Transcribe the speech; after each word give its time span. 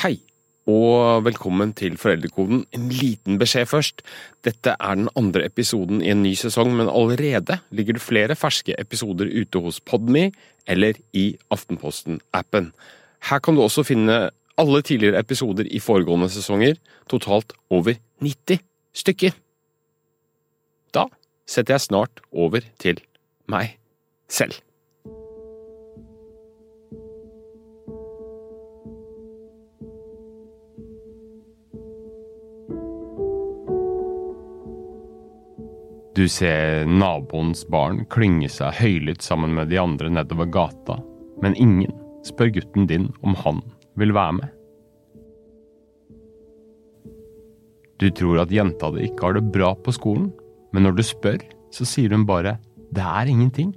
Hei, 0.00 0.14
og 0.64 1.26
velkommen 1.26 1.74
til 1.76 1.98
Foreldrekoden. 2.00 2.62
En 2.72 2.86
liten 2.88 3.36
beskjed 3.36 3.66
først. 3.68 3.98
Dette 4.46 4.72
er 4.72 4.96
den 4.96 5.10
andre 5.12 5.42
episoden 5.44 6.00
i 6.00 6.08
en 6.08 6.22
ny 6.24 6.30
sesong, 6.40 6.70
men 6.72 6.88
allerede 6.88 7.58
ligger 7.68 7.98
det 7.98 8.00
flere 8.00 8.36
ferske 8.38 8.72
episoder 8.80 9.28
ute 9.28 9.60
hos 9.60 9.76
Podme 9.84 10.30
eller 10.64 10.96
i 11.12 11.34
Aftenposten-appen. 11.52 12.70
Her 13.28 13.42
kan 13.44 13.58
du 13.58 13.60
også 13.60 13.84
finne 13.90 14.16
alle 14.56 14.80
tidligere 14.80 15.20
episoder 15.20 15.68
i 15.68 15.82
foregående 15.84 16.30
sesonger, 16.32 16.80
totalt 17.12 17.52
over 17.68 18.00
90 18.24 18.64
stykker. 18.96 19.36
Da 20.96 21.10
setter 21.44 21.76
jeg 21.76 21.88
snart 21.90 22.24
over 22.32 22.64
til 22.80 23.04
meg 23.52 23.76
selv. 24.32 24.62
Du 36.20 36.26
ser 36.28 36.84
naboens 36.84 37.62
barn 37.72 38.02
klynge 38.12 38.50
seg 38.52 38.74
høylytt 38.76 39.24
sammen 39.24 39.54
med 39.56 39.70
de 39.70 39.78
andre 39.80 40.10
nedover 40.12 40.50
gata, 40.52 40.98
men 41.40 41.54
ingen 41.56 41.94
spør 42.28 42.50
gutten 42.58 42.88
din 42.90 43.06
om 43.24 43.32
han 43.40 43.62
vil 43.96 44.12
være 44.12 44.34
med. 44.36 44.50
Du 48.04 48.10
tror 48.12 48.42
at 48.42 48.52
jenta 48.52 48.90
di 48.92 49.06
ikke 49.06 49.30
har 49.30 49.38
det 49.38 49.46
bra 49.54 49.70
på 49.72 49.94
skolen, 49.96 50.26
men 50.76 50.84
når 50.84 50.98
du 50.98 51.02
spør, 51.08 51.38
så 51.72 51.88
sier 51.88 52.12
hun 52.12 52.26
bare 52.28 52.58
'det 52.92 53.06
er 53.06 53.30
ingenting'. 53.32 53.72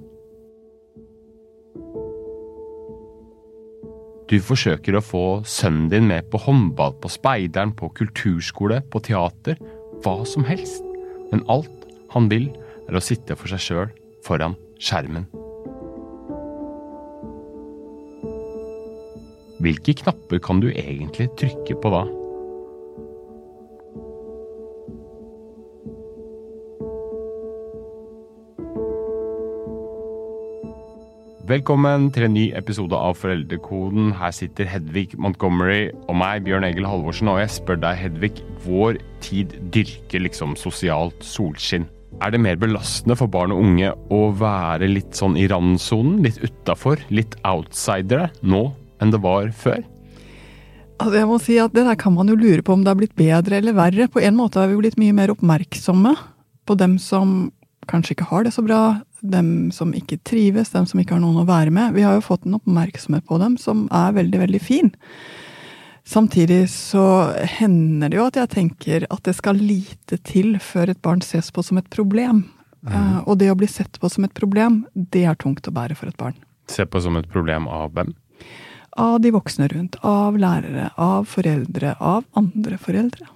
Du 4.28 4.36
forsøker 4.40 4.96
å 4.96 5.00
få 5.00 5.40
sønnen 5.44 5.88
din 5.88 6.08
med 6.08 6.28
på 6.28 6.36
håndball, 6.44 6.92
på 7.00 7.08
speideren, 7.08 7.72
på 7.72 7.88
kulturskole, 7.88 8.82
på 8.90 9.00
teater, 9.00 9.56
hva 10.04 10.26
som 10.26 10.44
helst, 10.44 10.84
men 11.32 11.40
alt 11.48 11.83
han 12.14 12.30
vil, 12.30 12.50
er 12.88 12.96
å 12.96 13.02
sitte 13.02 13.36
for 13.38 13.50
seg 13.50 13.62
sjøl 13.62 13.94
foran 14.24 14.54
skjermen. 14.78 15.26
Hvilke 19.64 19.94
knapper 20.02 20.42
kan 20.44 20.60
du 20.60 20.68
egentlig 20.74 21.30
trykke 21.40 21.78
på 21.80 21.94
da? 21.94 22.04
Velkommen 31.44 32.06
til 32.08 32.24
en 32.24 32.32
ny 32.32 32.44
episode 32.56 32.96
av 32.96 33.18
Foreldrekoden. 33.20 34.14
Her 34.16 34.32
sitter 34.32 34.64
Hedvig 34.64 35.12
Montgomery 35.20 35.90
og 36.08 36.16
meg, 36.16 36.46
Bjørn 36.46 36.64
Egil 36.64 36.88
Halvorsen, 36.88 37.28
og 37.28 37.42
jeg 37.42 37.52
spør 37.52 37.82
deg, 37.82 37.98
Hedvig, 38.00 38.38
vår 38.64 38.96
tid 39.24 39.52
dyrker 39.74 40.24
liksom 40.24 40.56
sosialt 40.56 41.20
solskinn. 41.24 41.84
Er 42.24 42.32
det 42.32 42.40
mer 42.40 42.56
belastende 42.56 43.18
for 43.20 43.28
barn 43.28 43.52
og 43.52 43.60
unge 43.60 43.90
å 44.08 44.20
være 44.32 44.86
litt 44.88 45.18
sånn 45.18 45.34
i 45.36 45.44
randsonen, 45.50 46.22
litt 46.24 46.38
utafor, 46.40 47.02
litt 47.12 47.34
outsidere 47.44 48.30
nå 48.40 48.70
enn 49.04 49.12
det 49.12 49.20
var 49.20 49.50
før? 49.52 49.82
Altså 50.94 51.18
jeg 51.18 51.28
må 51.28 51.36
si 51.42 51.56
at 51.60 51.74
Det 51.74 51.84
der 51.84 51.98
kan 52.00 52.14
man 52.14 52.30
jo 52.30 52.38
lure 52.38 52.62
på 52.64 52.72
om 52.72 52.84
det 52.84 52.92
har 52.92 53.00
blitt 53.00 53.18
bedre 53.18 53.58
eller 53.58 53.76
verre. 53.76 54.08
På 54.08 54.22
en 54.24 54.38
måte 54.38 54.62
har 54.62 54.70
vi 54.70 54.78
blitt 54.80 54.96
mye 54.96 55.12
mer 55.12 55.34
oppmerksomme 55.34 56.14
på 56.64 56.78
dem 56.80 56.96
som 57.02 57.52
kanskje 57.90 58.14
ikke 58.14 58.30
har 58.30 58.46
det 58.46 58.54
så 58.54 58.64
bra, 58.64 58.80
dem 59.20 59.68
som 59.74 59.92
ikke 59.92 60.22
trives, 60.24 60.72
dem 60.72 60.86
som 60.88 61.02
ikke 61.02 61.18
har 61.18 61.20
noen 61.20 61.42
å 61.42 61.48
være 61.48 61.74
med. 61.74 61.92
Vi 61.92 62.06
har 62.06 62.16
jo 62.16 62.24
fått 62.24 62.46
en 62.48 62.56
oppmerksomhet 62.56 63.26
på 63.28 63.36
dem 63.42 63.58
som 63.60 63.84
er 63.92 64.16
veldig, 64.16 64.40
veldig 64.46 64.62
fin. 64.64 64.94
Samtidig 66.04 66.66
så 66.68 67.32
hender 67.56 68.12
det 68.12 68.18
jo 68.18 68.26
at 68.28 68.36
jeg 68.36 68.52
tenker 68.52 69.06
at 69.08 69.22
det 69.24 69.32
skal 69.38 69.56
lite 69.56 70.18
til 70.26 70.58
før 70.60 70.92
et 70.92 71.00
barn 71.04 71.24
ses 71.24 71.48
på 71.54 71.64
som 71.64 71.80
et 71.80 71.88
problem. 71.92 72.44
Mm. 72.84 73.22
og 73.24 73.38
det 73.40 73.46
å 73.48 73.56
bli 73.56 73.64
sett 73.64 73.96
på 73.96 74.10
som 74.12 74.26
et 74.26 74.34
problem, 74.36 74.82
det 74.92 75.22
er 75.24 75.38
tungt 75.40 75.64
å 75.64 75.72
bære 75.72 75.96
for 75.96 76.10
et 76.10 76.18
barn. 76.20 76.34
Se 76.68 76.84
på 76.84 77.00
som 77.00 77.16
et 77.16 77.28
problem 77.32 77.64
av 77.64 77.94
hvem? 77.96 78.12
Av 79.00 79.16
de 79.24 79.32
voksne 79.32 79.70
rundt. 79.72 79.96
Av 80.04 80.36
lærere, 80.36 80.90
av 81.00 81.24
foreldre, 81.28 81.94
av 81.96 82.28
andre 82.36 82.76
foreldre. 82.78 83.30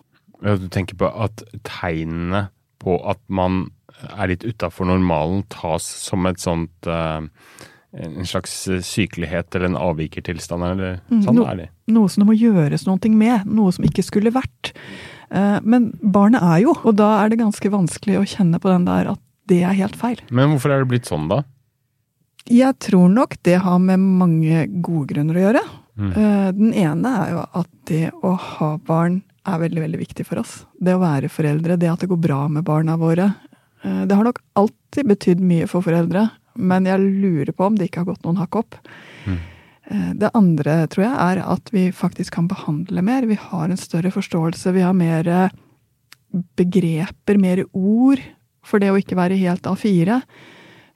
Ja, 0.45 0.55
du 0.61 0.69
tenker 0.71 1.00
på 1.00 1.09
at 1.09 1.43
tegnene 1.67 2.50
på 2.79 2.99
at 3.09 3.23
man 3.33 3.71
er 4.12 4.31
litt 4.31 4.45
utafor 4.47 4.87
normalen, 4.87 5.43
tas 5.50 5.83
som 5.83 6.29
et 6.29 6.39
sånt 6.39 6.87
uh, 6.87 7.25
en 7.97 8.26
slags 8.26 8.69
sykelighet 8.84 9.54
eller 9.54 9.71
en 9.71 9.78
avvikertilstand, 9.81 10.65
eller 10.65 10.99
mm, 11.09 11.22
sånn 11.25 11.38
no, 11.38 11.47
er 11.49 11.62
det. 11.62 11.69
Noe 11.94 12.10
som 12.12 12.22
det 12.22 12.28
må 12.28 12.37
gjøres 12.37 12.84
noe 12.88 13.12
med, 13.12 13.47
noe 13.49 13.72
som 13.72 13.87
ikke 13.88 14.04
skulle 14.04 14.32
vært. 14.34 14.72
Uh, 15.32 15.56
men 15.65 15.91
barnet 16.03 16.44
er 16.44 16.65
jo, 16.66 16.75
og 16.84 16.99
da 17.00 17.15
er 17.22 17.32
det 17.32 17.41
ganske 17.41 17.72
vanskelig 17.72 18.21
å 18.21 18.26
kjenne 18.28 18.60
på 18.60 18.71
den 18.72 18.84
der 18.88 19.15
at 19.15 19.22
det 19.49 19.62
er 19.65 19.78
helt 19.78 19.97
feil. 19.97 20.21
Men 20.28 20.53
hvorfor 20.53 20.75
er 20.75 20.84
det 20.84 20.91
blitt 20.91 21.09
sånn, 21.09 21.31
da? 21.32 21.43
Jeg 22.49 22.76
tror 22.84 23.09
nok 23.12 23.37
det 23.44 23.59
har 23.65 23.81
med 23.81 24.00
mange 24.00 24.66
gode 24.84 25.09
grunner 25.15 25.37
å 25.37 25.47
gjøre. 25.47 25.65
Mm. 25.99 26.12
Uh, 26.12 26.49
den 26.60 26.76
ene 26.76 27.16
er 27.25 27.34
jo 27.34 27.49
at 27.62 27.72
det 27.88 28.05
å 28.20 28.37
ha 28.37 28.75
barn 28.84 29.22
er 29.49 29.60
veldig, 29.65 29.81
veldig 29.87 30.00
viktig 30.05 30.28
for 30.28 30.43
oss. 30.43 30.59
Det 30.76 30.93
å 30.93 31.00
være 31.00 31.32
foreldre, 31.32 31.81
det 31.81 31.88
at 31.88 32.05
det 32.05 32.10
går 32.10 32.20
bra 32.20 32.43
med 32.53 32.69
barna 32.69 32.99
våre, 33.00 33.31
Eh, 33.82 34.03
det 34.06 34.15
har 34.15 34.25
nok 34.25 34.41
alltid 34.59 35.09
betydd 35.09 35.43
mye 35.44 35.69
for 35.70 35.84
foreldre, 35.87 36.28
men 36.55 36.89
jeg 36.89 37.05
lurer 37.05 37.53
på 37.53 37.69
om 37.69 37.79
det 37.79 37.89
ikke 37.89 38.05
har 38.05 38.11
gått 38.13 38.27
noen 38.27 38.41
hakk 38.41 38.61
opp. 38.61 38.79
Mm. 39.27 39.39
Eh, 39.91 40.11
det 40.23 40.35
andre 40.39 40.81
tror 40.93 41.07
jeg 41.07 41.17
er 41.27 41.43
at 41.45 41.73
vi 41.75 41.89
faktisk 41.95 42.37
kan 42.39 42.49
behandle 42.51 43.05
mer. 43.05 43.29
Vi 43.29 43.39
har 43.41 43.69
en 43.69 43.81
større 43.81 44.13
forståelse. 44.15 44.75
Vi 44.77 44.85
har 44.87 44.97
mer 44.97 45.51
begreper, 46.59 47.41
mer 47.41 47.65
ord 47.73 48.23
for 48.67 48.83
det 48.83 48.93
å 48.93 48.99
ikke 49.01 49.19
være 49.19 49.39
helt 49.41 49.69
A4. 49.69 50.21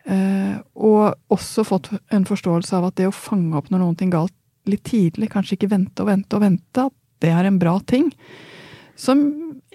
Eh, 0.02 0.56
og 0.74 1.14
også 1.32 1.64
fått 1.66 1.92
en 2.12 2.26
forståelse 2.26 2.74
av 2.78 2.88
at 2.88 2.98
det 2.98 3.08
å 3.08 3.14
fange 3.14 3.56
opp 3.58 3.70
når 3.70 3.84
noe 3.84 3.96
er 3.96 4.12
galt 4.12 4.38
litt 4.68 4.84
tidlig, 4.86 5.30
kanskje 5.32 5.56
ikke 5.56 5.72
vente 5.72 6.04
og 6.04 6.10
vente 6.10 6.38
og 6.38 6.42
vente, 6.44 6.86
at 6.86 6.94
det 7.22 7.30
er 7.34 7.46
en 7.46 7.58
bra 7.58 7.76
ting. 7.86 8.10
Som 8.98 9.24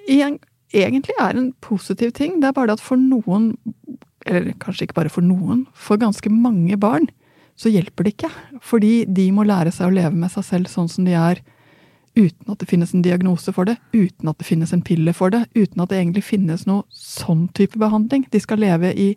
egentlig 0.08 1.16
er 1.20 1.36
en 1.36 1.52
positiv 1.64 2.14
ting. 2.16 2.40
Det 2.40 2.50
er 2.50 2.56
bare 2.56 2.72
det 2.72 2.78
at 2.80 2.84
for 2.84 3.00
noen, 3.00 3.54
eller 4.30 4.58
kanskje 4.62 4.88
ikke 4.88 5.00
bare 5.00 5.14
for 5.14 5.26
noen, 5.26 5.66
for 5.74 6.00
ganske 6.02 6.32
mange 6.32 6.78
barn, 6.80 7.08
så 7.58 7.72
hjelper 7.74 8.06
det 8.06 8.16
ikke. 8.16 8.32
Fordi 8.64 9.06
de 9.10 9.30
må 9.34 9.46
lære 9.48 9.74
seg 9.74 9.90
å 9.90 9.96
leve 9.96 10.14
med 10.16 10.32
seg 10.34 10.46
selv 10.46 10.72
sånn 10.72 10.92
som 10.92 11.08
de 11.08 11.16
er, 11.18 11.42
uten 12.18 12.50
at 12.50 12.62
det 12.62 12.70
finnes 12.70 12.94
en 12.96 13.06
diagnose 13.06 13.54
for 13.54 13.70
det, 13.70 13.78
uten 13.94 14.30
at 14.30 14.40
det 14.42 14.48
finnes 14.48 14.74
en 14.74 14.84
pille 14.86 15.14
for 15.14 15.34
det, 15.34 15.44
uten 15.58 15.84
at 15.84 15.92
det 15.92 16.00
egentlig 16.00 16.26
finnes 16.26 16.66
noe 16.70 16.86
sånn 16.94 17.46
type 17.58 17.78
behandling. 17.82 18.26
De 18.34 18.42
skal 18.42 18.62
leve 18.64 18.94
i 18.94 19.12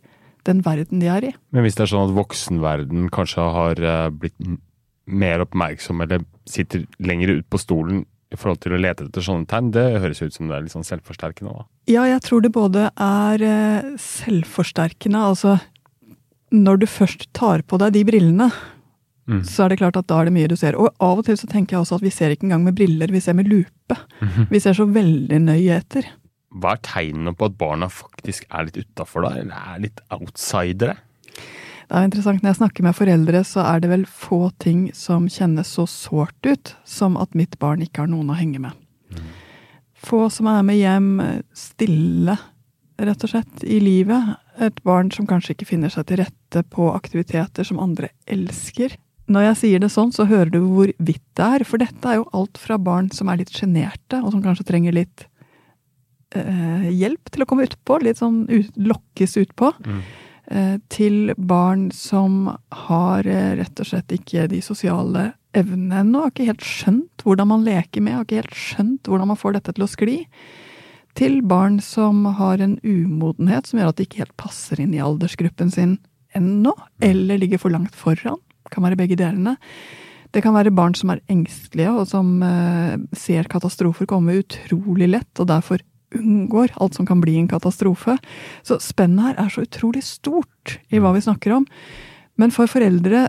den 0.49 0.61
verden 0.65 1.01
de 1.03 1.09
er 1.13 1.31
i. 1.31 1.35
Men 1.53 1.65
hvis 1.65 1.77
det 1.77 1.87
er 1.87 1.93
sånn 1.95 2.09
at 2.09 2.17
voksenverden 2.17 3.09
kanskje 3.13 3.47
har 3.57 3.81
eh, 3.81 4.09
blitt 4.13 4.37
mer 5.11 5.43
oppmerksom, 5.45 6.01
eller 6.05 6.25
sitter 6.49 6.85
lenger 7.03 7.39
ut 7.39 7.49
på 7.51 7.61
stolen 7.61 8.05
i 8.31 8.39
forhold 8.39 8.61
til 8.63 8.77
å 8.77 8.81
lete 8.81 9.07
etter 9.07 9.25
sånne 9.27 9.49
tegn, 9.51 9.73
det 9.75 9.85
høres 10.03 10.23
ut 10.23 10.35
som 10.37 10.51
det 10.51 10.57
er 10.57 10.65
litt 10.65 10.75
sånn 10.75 10.87
selvforsterkende 10.87 11.55
da. 11.57 11.65
Ja, 11.91 12.05
jeg 12.07 12.23
tror 12.27 12.45
det 12.45 12.53
både 12.55 12.87
er 12.95 13.43
eh, 13.43 13.89
selvforsterkende, 13.99 15.23
altså 15.33 15.57
når 16.55 16.83
du 16.83 16.87
først 16.91 17.29
tar 17.37 17.65
på 17.67 17.79
deg 17.83 17.95
de 17.95 18.05
brillene, 18.07 18.49
mm. 19.31 19.43
så 19.47 19.65
er 19.65 19.73
det 19.73 19.81
klart 19.83 19.99
at 19.99 20.09
da 20.11 20.21
er 20.21 20.31
det 20.31 20.35
mye 20.35 20.51
du 20.51 20.57
ser. 20.59 20.79
Og 20.79 20.91
av 21.03 21.23
og 21.23 21.27
til 21.27 21.39
så 21.39 21.51
tenker 21.51 21.77
jeg 21.77 21.85
også 21.85 22.01
at 22.01 22.07
vi 22.07 22.15
ser 22.15 22.35
ikke 22.35 22.49
engang 22.49 22.67
med 22.67 22.79
briller, 22.79 23.11
vi 23.11 23.23
ser 23.23 23.39
med 23.39 23.51
lupe. 23.51 23.99
Mm 24.21 24.29
-hmm. 24.29 24.47
Vi 24.51 24.61
ser 24.61 24.75
så 24.75 24.87
veldig 24.87 25.41
nøye 25.41 25.77
etter. 25.77 26.07
Hva 26.51 26.73
er 26.75 26.83
tegnene 26.83 27.35
på 27.35 27.45
at 27.47 27.59
barna 27.59 27.89
faktisk 27.89 28.47
er 28.51 28.65
litt 28.65 28.77
utafor, 28.77 29.23
da? 29.23 29.39
Eller 29.39 29.55
er 29.55 29.79
litt 29.81 30.01
outsidere? 30.11 30.97
Det 31.91 31.99
er 31.99 32.07
interessant, 32.07 32.43
Når 32.43 32.53
jeg 32.53 32.59
snakker 32.61 32.85
med 32.87 32.95
foreldre, 32.95 33.39
så 33.43 33.65
er 33.67 33.81
det 33.83 33.89
vel 33.91 34.05
få 34.07 34.53
ting 34.63 34.93
som 34.95 35.25
kjennes 35.27 35.67
så 35.75 35.89
sårt 35.91 36.47
ut 36.47 36.77
som 36.87 37.17
at 37.19 37.35
mitt 37.35 37.59
barn 37.59 37.83
ikke 37.83 38.05
har 38.05 38.13
noen 38.13 38.31
å 38.31 38.37
henge 38.39 38.61
med. 38.63 38.77
Mm. 39.11 39.33
Få 39.99 40.29
som 40.31 40.47
er 40.47 40.63
med 40.63 40.79
hjem 40.79 41.09
stille, 41.51 42.37
rett 42.95 43.27
og 43.27 43.33
slett, 43.33 43.67
i 43.67 43.81
livet. 43.83 44.39
Et 44.63 44.79
barn 44.87 45.11
som 45.11 45.27
kanskje 45.27 45.57
ikke 45.57 45.67
finner 45.73 45.91
seg 45.91 46.07
til 46.07 46.23
rette 46.23 46.63
på 46.71 46.93
aktiviteter 46.95 47.67
som 47.67 47.83
andre 47.83 48.13
elsker. 48.31 48.95
Når 49.27 49.49
jeg 49.49 49.61
sier 49.65 49.83
det 49.83 49.91
sånn, 49.91 50.15
så 50.15 50.29
hører 50.31 50.55
du 50.55 50.61
hvor 50.63 50.95
vidt 50.95 51.27
det 51.35 51.53
er. 51.59 51.67
For 51.67 51.83
dette 51.83 52.07
er 52.07 52.21
jo 52.21 52.31
alt 52.31 52.63
fra 52.63 52.79
barn 52.79 53.11
som 53.11 53.35
er 53.35 53.43
litt 53.43 53.51
sjenerte, 53.51 54.23
og 54.23 54.31
som 54.31 54.47
kanskje 54.47 54.71
trenger 54.71 54.95
litt 54.95 55.27
eh, 56.39 56.87
hjelp 57.03 57.35
til 57.35 57.43
å 57.43 57.51
komme 57.51 57.67
utpå. 57.67 57.99
Litt 58.07 58.23
sånn 58.23 58.45
ut, 58.47 58.77
lokkes 58.79 59.41
utpå. 59.43 59.75
Mm 59.83 60.03
til 60.91 61.31
barn 61.39 61.91
som 61.95 62.49
har 62.87 63.27
eh, 63.29 63.53
rett 63.61 63.83
og 63.83 63.87
slett 63.87 64.15
ikke 64.15 64.49
de 64.51 64.59
sosiale 64.65 65.31
evnene 65.57 66.03
ennå, 66.03 66.25
har 66.25 66.33
ikke 66.33 66.49
helt 66.51 66.67
skjønt 66.67 67.25
hvordan 67.27 67.51
man 67.53 67.65
leker 67.67 68.03
med, 68.03 68.17
har 68.17 68.27
ikke 68.27 68.43
helt 68.43 68.59
skjønt 68.59 69.11
hvordan 69.11 69.31
man 69.31 69.39
får 69.39 69.57
dette 69.59 69.75
til 69.77 69.87
å 69.87 69.91
skli. 69.91 70.19
Til 71.19 71.41
barn 71.47 71.81
som 71.83 72.23
har 72.39 72.63
en 72.63 72.77
umodenhet 72.87 73.67
som 73.67 73.81
gjør 73.81 73.91
at 73.93 73.99
de 73.99 74.07
ikke 74.07 74.23
helt 74.23 74.37
passer 74.41 74.83
inn 74.83 74.95
i 74.95 75.03
aldersgruppen 75.03 75.73
sin 75.75 75.99
ennå, 76.39 76.75
eller 77.03 77.41
ligger 77.43 77.59
for 77.59 77.75
langt 77.75 77.97
foran. 77.99 78.39
Kan 78.71 78.87
være 78.87 78.99
begge 79.01 79.19
delene. 79.19 79.57
Det 80.31 80.45
kan 80.45 80.55
være 80.55 80.71
barn 80.75 80.95
som 80.95 81.11
er 81.11 81.23
engstelige, 81.31 81.91
og 81.91 82.07
som 82.11 82.37
eh, 82.47 82.99
ser 83.19 83.51
katastrofer 83.51 84.07
komme 84.11 84.39
utrolig 84.39 85.11
lett, 85.11 85.33
og 85.43 85.51
derfor 85.51 85.83
unngår 86.17 86.75
alt 86.83 86.97
som 86.99 87.07
kan 87.07 87.21
bli 87.23 87.37
en 87.39 87.49
katastrofe. 87.51 88.17
Så 88.67 88.81
spennet 88.83 89.31
her 89.31 89.45
er 89.45 89.53
så 89.53 89.65
utrolig 89.67 90.03
stort 90.07 90.79
i 90.91 91.03
hva 91.03 91.13
vi 91.17 91.25
snakker 91.25 91.55
om. 91.61 91.67
Men 92.41 92.55
for 92.55 92.71
foreldre 92.71 93.29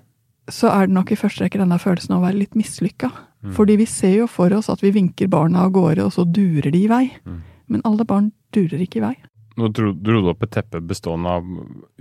så 0.51 0.71
er 0.73 0.87
det 0.87 0.95
nok 0.95 1.11
i 1.13 1.19
første 1.19 1.45
rekke 1.45 1.61
denne 1.61 1.79
følelsen 1.79 2.15
av 2.15 2.21
å 2.21 2.27
være 2.27 2.41
litt 2.41 2.57
mislykka. 2.59 3.11
Mm. 3.41 3.53
Fordi 3.57 3.77
vi 3.79 3.87
ser 3.89 4.15
jo 4.21 4.27
for 4.29 4.53
oss 4.53 4.69
at 4.73 4.83
vi 4.83 4.93
vinker 4.93 5.29
barna 5.31 5.65
av 5.65 5.73
gårde, 5.75 6.05
og 6.05 6.13
så 6.15 6.25
durer 6.25 6.71
de 6.73 6.83
i 6.83 6.89
vei. 6.91 7.05
Mm. 7.25 7.41
Men 7.71 7.85
alle 7.87 8.05
barn 8.07 8.31
durer 8.55 8.83
ikke 8.83 9.01
i 9.01 9.05
vei. 9.05 9.15
Nå 9.59 9.67
dro, 9.75 9.91
dro 9.93 10.21
du 10.23 10.29
opp 10.31 10.45
et 10.45 10.53
teppe 10.55 10.81
bestående 10.83 11.33
av 11.39 11.47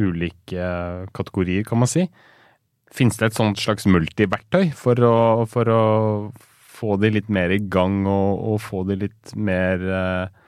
ulike 0.01 0.67
kategorier, 1.17 1.65
kan 1.67 1.83
man 1.83 1.91
si. 1.91 2.07
Fins 2.95 3.19
det 3.19 3.31
et 3.31 3.39
sånt 3.39 3.61
slags 3.61 3.87
multiverktøy 3.91 4.71
for 4.75 4.99
å, 5.07 5.17
for 5.51 5.71
å 5.71 5.83
få 6.81 6.97
de 7.03 7.13
litt 7.15 7.29
mer 7.33 7.53
i 7.55 7.61
gang 7.61 8.03
og, 8.09 8.41
og 8.53 8.63
få 8.65 8.85
de 8.89 8.97
litt 9.05 9.35
mer 9.37 9.83
eh, 9.85 10.40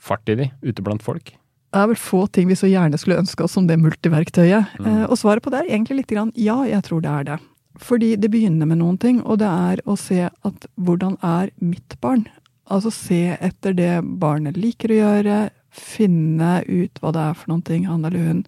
fart 0.00 0.28
i 0.30 0.38
de 0.38 0.48
ute 0.62 0.84
blant 0.84 1.04
folk? 1.04 1.34
Det 1.68 1.82
er 1.82 1.90
vel 1.90 2.00
få 2.00 2.22
ting 2.32 2.48
vi 2.48 2.56
så 2.56 2.68
gjerne 2.70 2.96
skulle 3.00 3.20
ønske 3.20 3.44
oss 3.44 3.54
som 3.58 3.66
det 3.68 3.76
multiverktøyet. 3.80 4.78
Mm. 4.80 4.88
Eh, 4.88 5.04
og 5.04 5.18
svaret 5.20 5.44
på 5.44 5.52
det 5.52 5.62
er 5.62 5.74
egentlig 5.74 6.02
litt 6.02 6.14
grann 6.14 6.32
ja, 6.38 6.62
jeg 6.68 6.84
tror 6.86 7.04
det 7.04 7.12
er 7.12 7.28
det. 7.28 7.38
Fordi 7.78 8.14
det 8.18 8.30
begynner 8.32 8.66
med 8.66 8.80
noen 8.80 8.96
ting, 8.98 9.20
og 9.22 9.38
det 9.42 9.48
er 9.48 9.82
å 9.86 9.94
se 10.00 10.24
at 10.26 10.66
hvordan 10.80 11.18
er 11.22 11.52
mitt 11.62 11.94
barn? 12.02 12.24
Altså 12.68 12.90
se 12.92 13.36
etter 13.36 13.76
det 13.76 13.92
barnet 14.20 14.58
liker 14.58 14.92
å 14.92 14.98
gjøre, 14.98 15.36
finne 15.70 16.58
ut 16.66 16.98
hva 17.00 17.12
det 17.14 17.22
er 17.22 17.38
for 17.38 17.52
noen 17.52 17.64
ting 17.68 17.86
han 17.86 18.04
eller 18.08 18.24
hun 18.24 18.42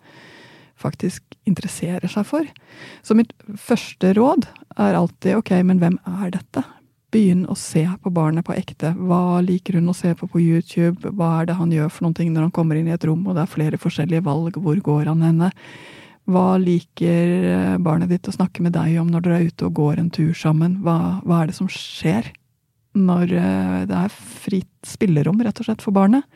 faktisk 0.80 1.22
interesserer 1.48 2.08
seg 2.10 2.26
for. 2.26 2.48
Så 3.04 3.14
mitt 3.16 3.34
første 3.60 4.14
råd 4.16 4.48
er 4.80 4.96
alltid 4.96 5.38
ok, 5.38 5.52
men 5.68 5.80
hvem 5.82 5.98
er 6.08 6.32
dette? 6.34 6.64
Begynn 7.10 7.46
å 7.50 7.56
se 7.58 7.82
på 8.02 8.10
barnet 8.14 8.46
på 8.46 8.54
ekte. 8.54 8.92
Hva 8.94 9.40
liker 9.42 9.80
hun 9.80 9.90
å 9.90 9.96
se 9.96 10.12
på 10.14 10.28
på 10.30 10.42
YouTube? 10.42 11.10
Hva 11.10 11.40
er 11.40 11.48
det 11.48 11.56
han 11.58 11.72
gjør 11.74 11.88
for 11.90 12.06
noen 12.06 12.14
ting 12.14 12.30
når 12.30 12.46
han 12.46 12.52
kommer 12.54 12.78
inn 12.78 12.90
i 12.90 12.94
et 12.94 13.06
rom 13.08 13.24
og 13.26 13.34
det 13.34 13.42
er 13.42 13.50
flere 13.50 13.80
forskjellige 13.82 14.22
valg? 14.28 14.58
Hvor 14.62 14.78
går 14.86 15.10
han 15.10 15.24
henne? 15.26 15.50
Hva 16.30 16.54
liker 16.62 17.32
eh, 17.50 17.78
barnet 17.82 18.12
ditt 18.12 18.28
å 18.30 18.34
snakke 18.34 18.62
med 18.62 18.76
deg 18.76 19.00
om 19.00 19.08
når 19.10 19.24
dere 19.24 19.38
er 19.40 19.48
ute 19.50 19.66
og 19.66 19.74
går 19.80 19.98
en 19.98 20.10
tur 20.14 20.30
sammen? 20.38 20.78
Hva, 20.84 21.18
hva 21.26 21.40
er 21.40 21.50
det 21.50 21.56
som 21.58 21.70
skjer 21.72 22.30
når 22.94 23.32
eh, 23.34 23.80
det 23.90 23.96
er 24.04 24.14
fritt 24.14 24.70
spillerom, 24.86 25.40
rett 25.42 25.58
og 25.62 25.66
slett, 25.66 25.82
for 25.82 25.96
barnet? 25.96 26.26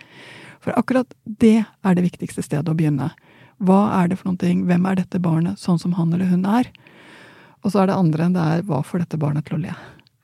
For 0.64 0.74
akkurat 0.74 1.14
det 1.22 1.60
er 1.62 1.94
det 1.94 2.06
viktigste 2.06 2.42
stedet 2.42 2.72
å 2.72 2.74
begynne. 2.74 3.12
Hva 3.62 4.00
er 4.00 4.10
det 4.10 4.18
for 4.18 4.32
noen 4.32 4.40
ting? 4.40 4.64
Hvem 4.66 4.90
er 4.90 4.98
dette 4.98 5.22
barnet 5.22 5.60
sånn 5.62 5.78
som 5.78 5.94
han 6.00 6.10
eller 6.16 6.32
hun 6.32 6.48
er? 6.48 6.72
Og 7.62 7.70
så 7.70 7.84
er 7.84 7.92
det 7.92 8.00
andre 8.00 8.26
enn 8.26 8.34
det 8.34 8.42
er 8.42 8.66
hva 8.66 8.82
får 8.82 9.04
dette 9.04 9.20
barnet 9.20 9.46
til 9.46 9.60
å 9.60 9.62
le? 9.62 9.76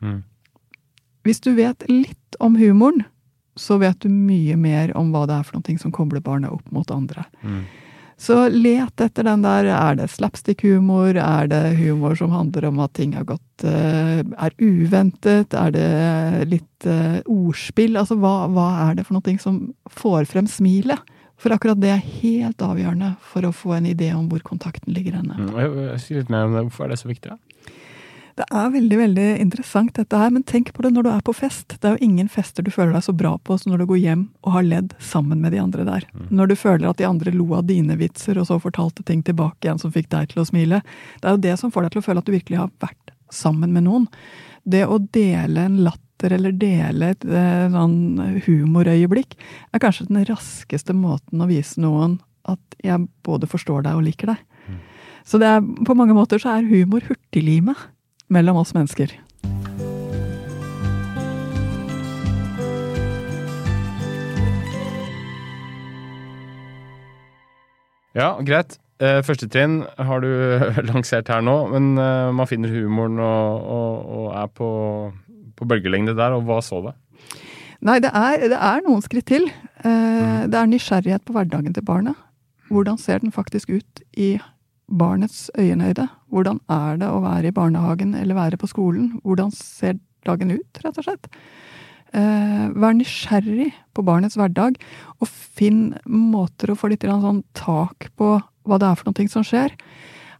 Mm. 0.02 0.20
Hvis 1.30 1.42
du 1.46 1.52
vet 1.54 1.84
litt 1.86 2.34
om 2.42 2.56
humoren, 2.58 3.04
så 3.54 3.76
vet 3.78 4.00
du 4.02 4.08
mye 4.10 4.56
mer 4.58 4.90
om 4.98 5.12
hva 5.14 5.28
det 5.30 5.36
er 5.36 5.44
for 5.46 5.60
noe 5.60 5.78
som 5.78 5.92
kobler 5.94 6.22
barnet 6.24 6.50
opp 6.50 6.72
mot 6.74 6.90
andre. 6.90 7.22
Mm. 7.46 7.60
Så 8.20 8.48
let 8.50 9.00
etter 9.00 9.24
den 9.24 9.44
der. 9.46 9.68
Er 9.70 9.94
det 9.96 10.10
slapstick-humor? 10.12 11.14
Er 11.16 11.46
det 11.48 11.76
humor 11.78 12.18
som 12.18 12.34
handler 12.34 12.66
om 12.68 12.82
at 12.82 12.92
ting 12.98 13.14
har 13.16 13.24
gått 13.28 13.64
uh, 13.64 14.20
Er 14.20 14.56
uventet? 14.58 15.54
Er 15.54 15.70
det 15.72 16.50
litt 16.50 16.88
uh, 16.90 17.22
ordspill? 17.30 17.94
Altså, 17.96 18.18
hva, 18.20 18.50
hva, 18.50 18.66
er 18.88 18.98
det 18.98 19.06
for 19.06 19.16
noe 19.16 19.36
som 19.40 19.62
får 19.88 20.26
frem 20.34 20.50
smilet? 20.50 21.00
For 21.40 21.54
akkurat 21.54 21.80
det 21.80 21.94
er 21.94 22.02
helt 22.20 22.60
avgjørende 22.60 23.14
for 23.24 23.46
å 23.46 23.54
få 23.56 23.78
en 23.78 23.88
idé 23.88 24.10
om 24.12 24.26
hvor 24.28 24.42
kontakten 24.44 24.92
ligger 24.92 25.16
henne. 25.22 25.38
Mm, 25.38 25.54
jeg, 25.56 25.70
jeg, 26.10 26.26
jeg. 26.26 26.50
Hvorfor 26.58 26.90
er 26.90 26.92
det 26.92 27.00
så 27.00 27.08
viktig? 27.14 27.32
da? 27.32 27.40
Det 28.40 28.46
er 28.56 28.70
veldig 28.72 28.96
veldig 28.96 29.24
interessant, 29.42 29.90
dette 29.98 30.16
her, 30.16 30.30
men 30.32 30.44
tenk 30.48 30.70
på 30.72 30.80
det 30.80 30.94
når 30.94 31.04
du 31.04 31.08
er 31.12 31.24
på 31.26 31.34
fest. 31.36 31.74
Det 31.76 31.84
er 31.84 31.98
jo 31.98 32.06
ingen 32.06 32.28
fester 32.32 32.64
du 32.64 32.70
føler 32.72 32.94
deg 32.96 33.04
så 33.04 33.12
bra 33.12 33.34
på 33.36 33.58
som 33.60 33.74
når 33.74 33.82
du 33.82 33.90
går 33.90 33.98
hjem 34.00 34.22
og 34.46 34.54
har 34.54 34.64
ledd 34.64 34.94
sammen 35.10 35.42
med 35.44 35.52
de 35.52 35.60
andre 35.60 35.84
der. 35.84 36.06
Mm. 36.14 36.30
Når 36.38 36.48
du 36.48 36.54
føler 36.56 36.88
at 36.88 37.02
de 37.02 37.08
andre 37.08 37.34
lo 37.36 37.50
av 37.58 37.66
dine 37.68 37.98
vitser, 38.00 38.40
og 38.40 38.48
så 38.48 38.56
fortalte 38.62 39.04
ting 39.04 39.20
tilbake 39.26 39.68
igjen 39.68 39.82
som 39.82 39.92
fikk 39.92 40.08
deg 40.14 40.32
til 40.32 40.40
å 40.40 40.46
smile. 40.48 40.80
Det 41.20 41.28
er 41.28 41.36
jo 41.36 41.42
det 41.50 41.58
som 41.60 41.74
får 41.74 41.84
deg 41.84 41.92
til 41.92 42.00
å 42.00 42.06
føle 42.08 42.24
at 42.24 42.30
du 42.30 42.34
virkelig 42.38 42.62
har 42.62 42.72
vært 42.80 43.12
sammen 43.42 43.76
med 43.76 43.84
noen. 43.90 44.08
Det 44.64 44.86
å 44.88 44.96
dele 45.12 45.68
en 45.68 45.78
latter 45.84 46.38
eller 46.38 46.56
dele 46.56 47.12
et 47.12 47.28
eh, 47.28 47.68
sånn 47.76 48.40
humorøyeblikk 48.48 49.36
er 49.36 49.84
kanskje 49.84 50.08
den 50.08 50.24
raskeste 50.32 50.96
måten 50.96 51.44
å 51.44 51.52
vise 51.52 51.80
noen 51.84 52.22
at 52.48 52.80
jeg 52.80 53.04
både 53.26 53.48
forstår 53.52 53.84
deg 53.84 54.00
og 54.00 54.08
liker 54.08 54.32
deg. 54.32 54.44
Mm. 54.64 54.82
Så 55.28 55.40
det 55.40 55.56
er, 55.58 55.64
på 55.84 55.96
mange 55.96 56.16
måter 56.16 56.40
så 56.40 56.56
er 56.56 56.70
humor 56.72 57.04
hurtiglimet 57.04 57.90
mellom 58.30 58.60
oss 58.62 58.72
mennesker. 58.76 59.12
Ja, 68.16 68.34
greit. 68.42 68.78
Eh, 69.00 69.22
første 69.24 69.48
trinn 69.48 69.80
har 69.96 70.20
du 70.20 70.30
lansert 70.90 71.30
her 71.32 71.44
nå, 71.44 71.56
men 71.72 71.94
eh, 72.00 72.30
man 72.36 72.48
finner 72.50 72.72
humoren 72.74 73.20
og, 73.22 73.68
og, 73.76 74.10
og 74.16 74.26
er 74.36 74.50
på, 74.56 74.70
på, 75.56 75.68
bølgelengde 75.70 76.16
der. 76.18 76.36
Og 76.36 76.44
hva 76.48 76.60
så 76.64 76.82
det? 76.84 76.96
Nei, 77.86 77.96
det 78.04 78.10
er, 78.12 78.48
det 78.52 78.58
er 78.58 78.82
noen 78.84 79.04
skritt 79.04 79.30
til. 79.30 79.48
Eh, 79.80 79.88
mm. 79.88 80.50
Det 80.52 80.58
er 80.60 80.72
nysgjerrighet 80.74 81.24
på 81.24 81.36
hverdagen 81.36 81.76
til 81.76 81.86
barnet. 81.86 82.18
Hvordan 82.70 83.00
ser 83.00 83.22
den 83.22 83.32
faktisk 83.34 83.72
ut 83.72 84.02
i 84.14 84.34
barnets 84.90 85.48
øyenhøyde. 85.58 86.08
Hvordan 86.30 86.60
er 86.70 87.00
det 87.00 87.08
å 87.10 87.22
være 87.24 87.50
i 87.50 87.56
barnehagen 87.56 88.14
eller 88.18 88.38
være 88.38 88.60
på 88.60 88.70
skolen? 88.70 89.18
Hvordan 89.24 89.50
ser 89.54 89.98
dagen 90.26 90.52
ut, 90.54 90.82
rett 90.84 91.00
og 91.00 91.06
slett? 91.06 91.28
Eh, 92.10 92.64
vær 92.74 92.94
nysgjerrig 92.98 93.70
på 93.94 94.04
barnets 94.06 94.38
hverdag, 94.38 94.78
og 95.22 95.28
finn 95.30 95.92
måter 96.06 96.72
å 96.72 96.78
få 96.78 96.90
litt 96.90 97.06
sånn 97.06 97.44
tak 97.54 98.10
på 98.18 98.38
hva 98.66 98.78
det 98.78 98.88
er 98.88 98.98
for 98.98 99.10
noe 99.10 99.30
som 99.30 99.46
skjer. 99.46 99.76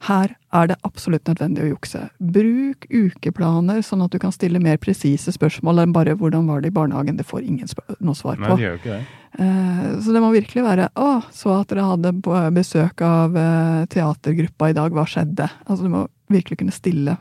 Her 0.09 0.33
er 0.57 0.71
det 0.71 0.79
absolutt 0.87 1.29
nødvendig 1.29 1.67
å 1.67 1.71
jukse. 1.75 2.07
Bruk 2.19 2.87
ukeplaner, 2.89 3.83
sånn 3.85 4.03
at 4.07 4.15
du 4.15 4.19
kan 4.19 4.33
stille 4.33 4.63
mer 4.63 4.81
presise 4.81 5.35
spørsmål 5.35 5.83
enn 5.83 5.93
bare 5.93 6.17
'hvordan 6.17 6.47
var 6.47 6.63
det 6.63 6.73
i 6.73 6.79
barnehagen'? 6.79 7.19
Det 7.19 7.27
får 7.27 7.45
ingen 7.45 7.69
noe 8.01 8.15
svar 8.15 8.37
på. 8.37 8.49
Nei, 8.49 8.57
det 8.57 8.65
gjør 8.65 8.79
ikke 8.79 8.97
det. 8.97 9.05
Eh, 9.39 10.01
så 10.03 10.13
det 10.13 10.23
må 10.23 10.33
virkelig 10.35 10.65
være 10.65 10.89
'Å, 10.91 11.23
så 11.31 11.61
at 11.61 11.69
dere 11.71 11.87
hadde 11.87 12.13
besøk 12.55 13.03
av 13.03 13.37
eh, 13.37 13.87
teatergruppa 13.87 14.71
i 14.71 14.77
dag. 14.77 14.91
Hva 14.93 15.07
skjedde?' 15.07 15.51
Altså, 15.67 15.83
du 15.85 15.89
må 15.89 16.09
virkelig 16.31 16.59
kunne 16.59 16.75
stille 16.75 17.17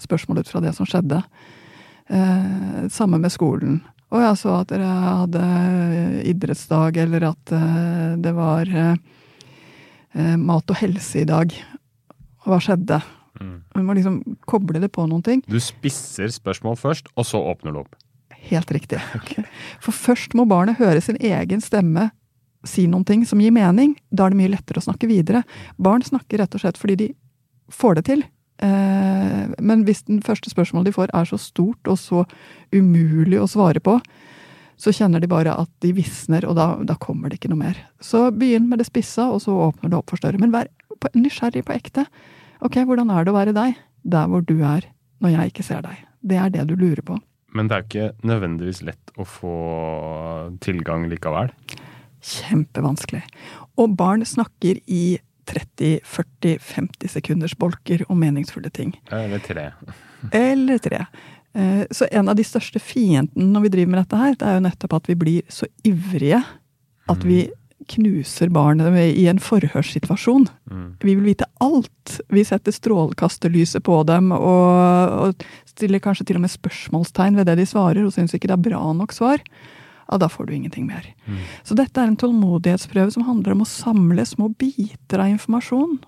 spørsmål 0.00 0.42
ut 0.42 0.48
fra 0.48 0.60
det 0.60 0.74
som 0.74 0.86
skjedde. 0.86 1.22
Eh, 2.10 2.88
samme 2.90 3.18
med 3.18 3.30
skolen. 3.30 3.80
Å 4.10 4.20
ja, 4.20 4.34
så 4.34 4.60
at 4.60 4.68
dere 4.68 4.84
hadde 4.84 5.42
idrettsdag, 6.28 6.96
eller 6.96 7.30
at 7.30 7.52
det 8.20 8.32
var 8.36 8.68
mat 10.36 10.68
og 10.68 10.76
helse 10.76 11.22
i 11.22 11.24
dag. 11.24 11.48
Hva 12.44 12.58
skjedde? 12.60 13.00
Mm. 13.40 13.62
Vi 13.72 13.82
må 13.82 13.94
liksom 13.96 14.36
koble 14.44 14.82
det 14.82 14.92
på 14.92 15.06
noen 15.08 15.24
ting. 15.24 15.40
Du 15.48 15.56
spisser 15.56 16.28
spørsmål 16.28 16.76
først, 16.76 17.08
og 17.16 17.24
så 17.24 17.40
åpner 17.40 17.72
du 17.72 17.80
opp? 17.86 17.96
Helt 18.50 18.74
riktig. 18.74 19.00
Okay. 19.22 19.44
For 19.82 19.94
først 19.94 20.34
må 20.38 20.46
barnet 20.50 20.80
høre 20.80 21.00
sin 21.04 21.18
egen 21.20 21.62
stemme 21.62 22.10
si 22.66 22.86
noen 22.86 23.06
ting 23.06 23.24
som 23.26 23.40
gir 23.42 23.54
mening. 23.54 23.96
Da 24.10 24.26
er 24.26 24.34
det 24.34 24.40
mye 24.40 24.52
lettere 24.52 24.82
å 24.82 24.86
snakke 24.86 25.08
videre. 25.10 25.42
Barn 25.82 26.04
snakker 26.06 26.42
rett 26.42 26.54
og 26.54 26.62
slett 26.62 26.78
fordi 26.80 26.98
de 27.00 27.08
får 27.72 27.98
det 27.98 28.04
til. 28.10 28.24
Eh, 28.62 29.46
men 29.58 29.86
hvis 29.86 30.04
den 30.06 30.20
første 30.22 30.52
spørsmålet 30.52 30.90
de 30.90 30.96
får 30.96 31.14
er 31.16 31.26
så 31.28 31.38
stort 31.40 31.90
og 31.90 31.98
så 31.98 32.22
umulig 32.74 33.40
å 33.40 33.48
svare 33.50 33.82
på, 33.82 33.96
så 34.82 34.94
kjenner 34.94 35.22
de 35.22 35.30
bare 35.30 35.54
at 35.54 35.70
de 35.84 35.92
visner, 35.94 36.46
og 36.48 36.56
da, 36.58 36.66
da 36.82 36.96
kommer 36.98 37.30
det 37.30 37.38
ikke 37.38 37.52
noe 37.52 37.60
mer. 37.60 37.78
Så 38.02 38.30
begynn 38.34 38.66
med 38.70 38.80
det 38.82 38.88
spissa, 38.88 39.28
og 39.30 39.42
så 39.44 39.54
åpner 39.68 39.92
det 39.92 39.98
opp 39.98 40.10
for 40.10 40.18
større. 40.18 40.40
Men 40.42 40.54
vær 40.54 40.70
nysgjerrig 41.14 41.64
på 41.66 41.74
ekte. 41.76 42.06
Ok, 42.62 42.80
hvordan 42.86 43.10
er 43.12 43.26
det 43.26 43.34
å 43.34 43.36
være 43.36 43.54
deg 43.56 43.76
der 44.02 44.30
hvor 44.30 44.42
du 44.46 44.56
er 44.66 44.88
når 45.22 45.36
jeg 45.36 45.52
ikke 45.52 45.66
ser 45.66 45.84
deg? 45.86 46.02
Det 46.22 46.38
er 46.38 46.50
det 46.54 46.66
du 46.70 46.74
lurer 46.78 47.02
på. 47.06 47.18
Men 47.52 47.68
det 47.68 47.76
er 47.76 47.82
jo 47.82 47.88
ikke 47.88 48.28
nødvendigvis 48.28 48.82
lett 48.86 49.12
å 49.20 49.26
få 49.28 49.56
tilgang 50.64 51.08
likevel? 51.10 51.52
Kjempevanskelig. 52.22 53.22
Og 53.80 53.96
barn 53.98 54.24
snakker 54.26 54.80
i 54.86 55.18
30-40-50 55.50 57.10
sekunders 57.10 57.54
bolker 57.58 58.04
om 58.12 58.20
meningsfulle 58.22 58.70
ting. 58.72 58.94
Eller 59.12 59.42
tre. 59.42 59.70
Eller 60.32 60.80
tre. 60.82 61.04
Eh, 61.52 61.82
så 61.90 62.08
en 62.10 62.30
av 62.30 62.38
de 62.38 62.46
største 62.46 62.80
fiendene 62.80 63.50
når 63.52 63.66
vi 63.66 63.72
driver 63.76 63.94
med 63.94 64.04
dette 64.04 64.20
her, 64.20 64.36
det 64.38 64.48
er 64.48 64.56
jo 64.56 64.66
nettopp 64.68 65.00
at 65.00 65.10
vi 65.10 65.18
blir 65.18 65.50
så 65.52 65.68
ivrige 65.88 66.40
at 67.10 67.26
vi 67.26 67.42
mm 67.48 67.58
knuser 67.92 68.50
barnet 68.52 68.96
i 69.16 69.26
en 69.30 69.40
forhørssituasjon. 69.42 70.48
Mm. 70.70 70.88
Vi 71.02 71.14
vil 71.14 71.28
vite 71.32 71.48
alt. 71.62 72.16
Vi 72.32 72.44
setter 72.46 72.74
strålekasterlyset 72.74 73.84
på 73.86 74.00
dem 74.08 74.32
og, 74.36 75.12
og, 75.28 75.46
stiller 75.72 76.02
kanskje 76.04 76.26
til 76.28 76.40
og 76.40 76.44
med 76.44 76.52
spørsmålstegn 76.52 77.38
ved 77.38 77.48
det 77.48 77.58
de 77.62 77.68
svarer, 77.68 78.02
og 78.04 78.12
syns 78.14 78.34
ikke 78.36 78.50
det 78.50 78.58
er 78.58 78.66
bra 78.70 78.82
nok 78.96 79.14
svar. 79.16 79.42
Ja, 80.10 80.18
da 80.20 80.28
får 80.28 80.48
du 80.48 80.56
ingenting 80.56 80.88
mer. 80.90 81.06
Mm. 81.24 81.38
Så 81.64 81.76
dette 81.78 82.00
er 82.00 82.10
en 82.10 82.18
tålmodighetsprøve 82.20 83.14
som 83.14 83.24
handler 83.24 83.54
om 83.54 83.64
å 83.64 83.68
samle 83.70 84.26
små 84.28 84.50
biter 84.60 85.22
av 85.22 85.32
informasjon 85.32 86.00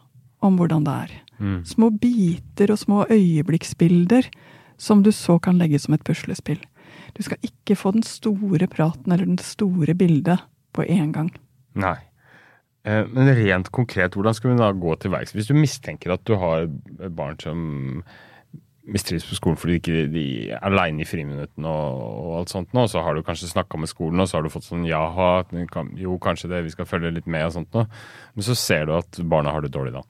om 0.45 0.59
hvordan 0.61 0.85
det 0.85 0.97
er. 1.07 1.15
Mm. 1.39 1.63
Små 1.67 1.89
biter 2.03 2.75
og 2.75 2.81
små 2.83 3.07
øyeblikksbilder 3.09 4.29
som 4.77 5.03
du 5.03 5.13
så 5.15 5.39
kan 5.41 5.59
legge 5.61 5.81
som 5.81 5.97
et 5.97 6.05
puslespill. 6.05 6.61
Du 7.15 7.23
skal 7.23 7.41
ikke 7.47 7.77
få 7.79 7.95
den 7.95 8.05
store 8.07 8.69
praten 8.71 9.13
eller 9.15 9.29
det 9.31 9.47
store 9.47 9.95
bildet 9.95 10.43
på 10.75 10.85
én 10.85 11.13
gang. 11.15 11.31
Nei. 11.81 11.97
Eh, 12.85 13.03
men 13.09 13.33
rent 13.39 13.71
konkret, 13.75 14.15
hvordan 14.15 14.37
skal 14.37 14.53
vi 14.53 14.61
da 14.61 14.71
gå 14.77 14.95
til 15.01 15.15
verks? 15.15 15.35
Hvis 15.35 15.49
du 15.51 15.57
mistenker 15.57 16.15
at 16.15 16.25
du 16.29 16.37
har 16.41 16.69
barn 17.09 17.41
som 17.41 18.05
mistrives 18.85 19.25
på 19.25 19.39
skolen 19.39 19.57
fordi 19.57 19.79
de, 19.87 20.01
de 20.13 20.25
er 20.53 20.65
aleine 20.69 21.01
i 21.01 21.09
friminuttene 21.09 21.71
og, 21.71 22.01
og, 22.05 22.33
alt 22.41 22.53
sånt 22.53 22.75
nå, 22.77 22.85
så 22.91 23.01
har 23.05 23.17
du 23.17 23.25
kanskje 23.25 23.49
snakka 23.49 23.81
med 23.81 23.89
skolen, 23.89 24.21
og 24.21 24.29
så 24.29 24.37
har 24.39 24.45
du 24.45 24.53
fått 24.53 24.67
sånn 24.67 24.85
jaha, 24.85 25.47
jo, 26.01 26.19
kanskje 26.21 26.51
det, 26.53 26.65
vi 26.67 26.75
skal 26.75 26.89
følge 26.89 27.15
litt 27.17 27.31
med 27.31 27.47
og 27.49 27.55
sånt 27.57 27.77
nå. 27.77 27.87
Men 28.37 28.47
så 28.47 28.57
ser 28.59 28.89
du 28.89 28.97
at 28.99 29.21
barna 29.25 29.55
har 29.55 29.65
det 29.65 29.73
dårlig 29.73 29.95
da. 29.97 30.05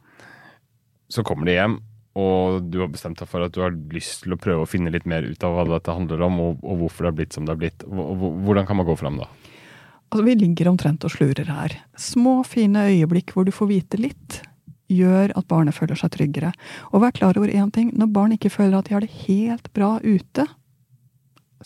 Så 1.13 1.23
kommer 1.27 1.47
de 1.47 1.55
hjem, 1.55 1.79
og 2.19 2.67
du 2.71 2.81
har 2.83 2.91
bestemt 2.91 3.23
deg 3.23 3.31
for 3.31 3.47
at 3.47 3.55
du 3.55 3.63
har 3.63 3.75
lyst 3.95 4.25
til 4.25 4.35
å 4.35 4.41
prøve 4.41 4.67
å 4.67 4.71
finne 4.71 4.93
litt 4.95 5.07
mer 5.11 5.27
ut 5.27 5.47
av 5.47 5.55
hva 5.55 5.69
dette 5.77 5.95
handler 5.95 6.27
om, 6.27 6.43
og, 6.43 6.67
og 6.67 6.83
hvorfor 6.83 7.07
det 7.07 7.13
har 7.13 7.19
blitt 7.23 7.39
som 7.39 7.47
det 7.47 7.55
har 7.55 7.63
blitt. 7.63 7.87
Hvordan 7.87 8.67
kan 8.67 8.83
man 8.83 8.91
gå 8.91 8.99
fram 8.99 9.23
da? 9.23 9.31
Altså, 10.15 10.25
Vi 10.31 10.35
ligger 10.39 10.69
omtrent 10.71 11.03
og 11.03 11.11
slurer 11.11 11.49
her. 11.51 11.73
Små, 11.99 12.45
fine 12.47 12.85
øyeblikk 12.87 13.33
hvor 13.35 13.43
du 13.43 13.51
får 13.51 13.67
vite 13.67 13.99
litt, 13.99 14.37
gjør 14.87 15.33
at 15.35 15.49
barnet 15.51 15.75
føler 15.75 15.99
seg 15.99 16.13
tryggere. 16.15 16.53
Og 16.95 17.03
vær 17.03 17.17
klar 17.17 17.35
over 17.35 17.51
én 17.51 17.73
ting. 17.75 17.91
Når 17.99 18.13
barn 18.15 18.37
ikke 18.37 18.53
føler 18.55 18.79
at 18.79 18.87
de 18.87 18.95
har 18.95 19.03
det 19.03 19.11
helt 19.25 19.67
bra 19.75 19.97
ute, 20.05 20.47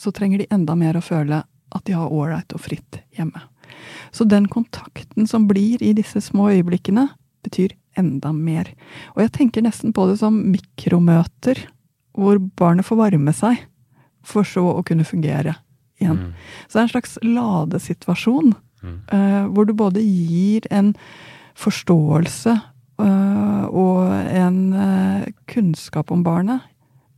så 0.00 0.14
trenger 0.16 0.40
de 0.40 0.48
enda 0.48 0.78
mer 0.80 0.96
å 0.96 1.04
føle 1.04 1.42
at 1.44 1.84
de 1.84 1.92
har 1.92 2.08
ålreit 2.08 2.56
og 2.56 2.64
fritt 2.64 3.02
hjemme. 3.18 3.44
Så 4.16 4.24
den 4.24 4.48
kontakten 4.48 5.28
som 5.28 5.44
blir 5.44 5.84
i 5.84 5.92
disse 5.92 6.24
små 6.24 6.48
øyeblikkene, 6.48 7.10
betyr 7.44 7.76
enda 8.00 8.32
mer. 8.32 8.72
Og 9.12 9.26
jeg 9.26 9.34
tenker 9.36 9.68
nesten 9.68 9.92
på 9.92 10.08
det 10.08 10.22
som 10.24 10.40
mikromøter, 10.54 11.66
hvor 12.16 12.40
barnet 12.56 12.88
får 12.88 13.04
varme 13.04 13.36
seg, 13.36 13.60
for 14.24 14.48
så 14.48 14.64
å 14.72 14.84
kunne 14.88 15.04
fungere 15.04 15.58
igjen. 16.00 16.18
Mm. 16.18 16.32
Så 16.66 16.72
det 16.72 16.80
er 16.80 16.86
en 16.86 16.94
slags 16.94 17.18
ladesituasjon, 17.24 18.54
mm. 18.82 18.96
uh, 19.12 19.44
hvor 19.52 19.68
du 19.68 19.74
både 19.76 20.02
gir 20.02 20.66
en 20.74 20.94
forståelse 21.58 22.54
uh, 23.02 23.64
og 23.66 24.02
en 24.14 24.60
uh, 24.74 25.28
kunnskap 25.50 26.12
om 26.14 26.24
barnet, 26.26 26.66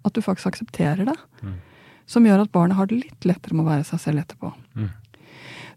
at 0.04 0.16
du 0.16 0.24
faktisk 0.24 0.54
aksepterer 0.54 1.04
det, 1.08 1.16
mm. 1.44 1.56
som 2.08 2.26
gjør 2.26 2.46
at 2.46 2.54
barnet 2.54 2.78
har 2.78 2.88
det 2.88 3.02
litt 3.02 3.28
lettere 3.28 3.56
med 3.56 3.66
å 3.66 3.72
være 3.74 3.88
seg 3.90 4.04
selv 4.06 4.24
etterpå. 4.24 4.54
Mm. 4.74 4.88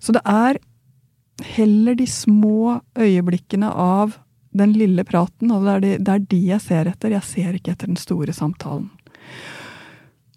Så 0.04 0.16
det 0.16 0.24
er 0.28 0.60
heller 1.56 1.96
de 1.98 2.08
små 2.08 2.80
øyeblikkene 3.00 3.70
av 3.70 4.18
den 4.54 4.76
lille 4.78 5.04
praten, 5.08 5.52
og 5.52 5.66
det 5.66 5.72
er, 5.74 5.84
de, 5.84 5.94
det 5.98 6.14
er 6.14 6.26
de 6.30 6.42
jeg 6.52 6.62
ser 6.62 6.90
etter. 6.92 7.16
Jeg 7.16 7.26
ser 7.26 7.56
ikke 7.58 7.74
etter 7.74 7.90
den 7.90 8.00
store 8.00 8.36
samtalen. 8.36 8.92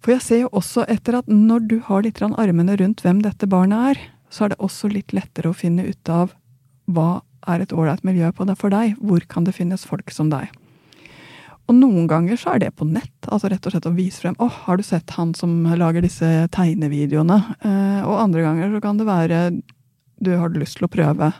For 0.06 0.14
jeg 0.14 0.22
ser 0.22 0.38
jo 0.44 0.50
også 0.54 0.84
etter 0.86 1.16
at 1.18 1.26
når 1.26 1.64
du 1.66 1.80
har 1.82 2.04
litt 2.06 2.20
armene 2.22 2.76
rundt 2.78 3.00
hvem 3.02 3.24
dette 3.24 3.48
barnet 3.50 3.88
er, 3.90 4.02
så 4.30 4.44
er 4.44 4.52
det 4.52 4.62
også 4.62 4.86
litt 4.92 5.10
lettere 5.10 5.50
å 5.50 5.56
finne 5.56 5.82
ut 5.82 6.10
av 6.14 6.30
hva 6.86 7.24
er 7.50 7.64
et 7.64 7.74
ålreit 7.74 8.04
miljø 8.06 8.30
på 8.30 8.46
det 8.46 8.54
for 8.60 8.70
deg, 8.70 8.94
hvor 9.02 9.24
kan 9.26 9.42
det 9.42 9.56
finnes 9.56 9.82
folk 9.82 10.14
som 10.14 10.30
deg. 10.30 10.52
Og 11.66 11.74
noen 11.74 12.06
ganger 12.06 12.38
så 12.38 12.52
er 12.54 12.62
det 12.62 12.76
på 12.78 12.86
nett, 12.86 13.16
altså 13.26 13.50
rett 13.50 13.66
og 13.66 13.74
slett 13.74 13.88
å 13.90 13.96
vise 13.96 14.22
frem 14.22 14.38
'Å, 14.38 14.46
har 14.46 14.76
du 14.78 14.84
sett 14.86 15.10
han 15.18 15.34
som 15.34 15.66
lager 15.74 16.06
disse 16.06 16.46
tegnevideoene?' 16.54 17.56
Eh, 17.66 18.06
og 18.06 18.22
andre 18.22 18.46
ganger 18.46 18.70
så 18.70 18.80
kan 18.80 18.96
det 18.98 19.10
være 19.10 19.50
'Du 20.22 20.38
har 20.38 20.54
lyst 20.54 20.78
til 20.78 20.86
å 20.86 20.94
prøve 20.94 21.34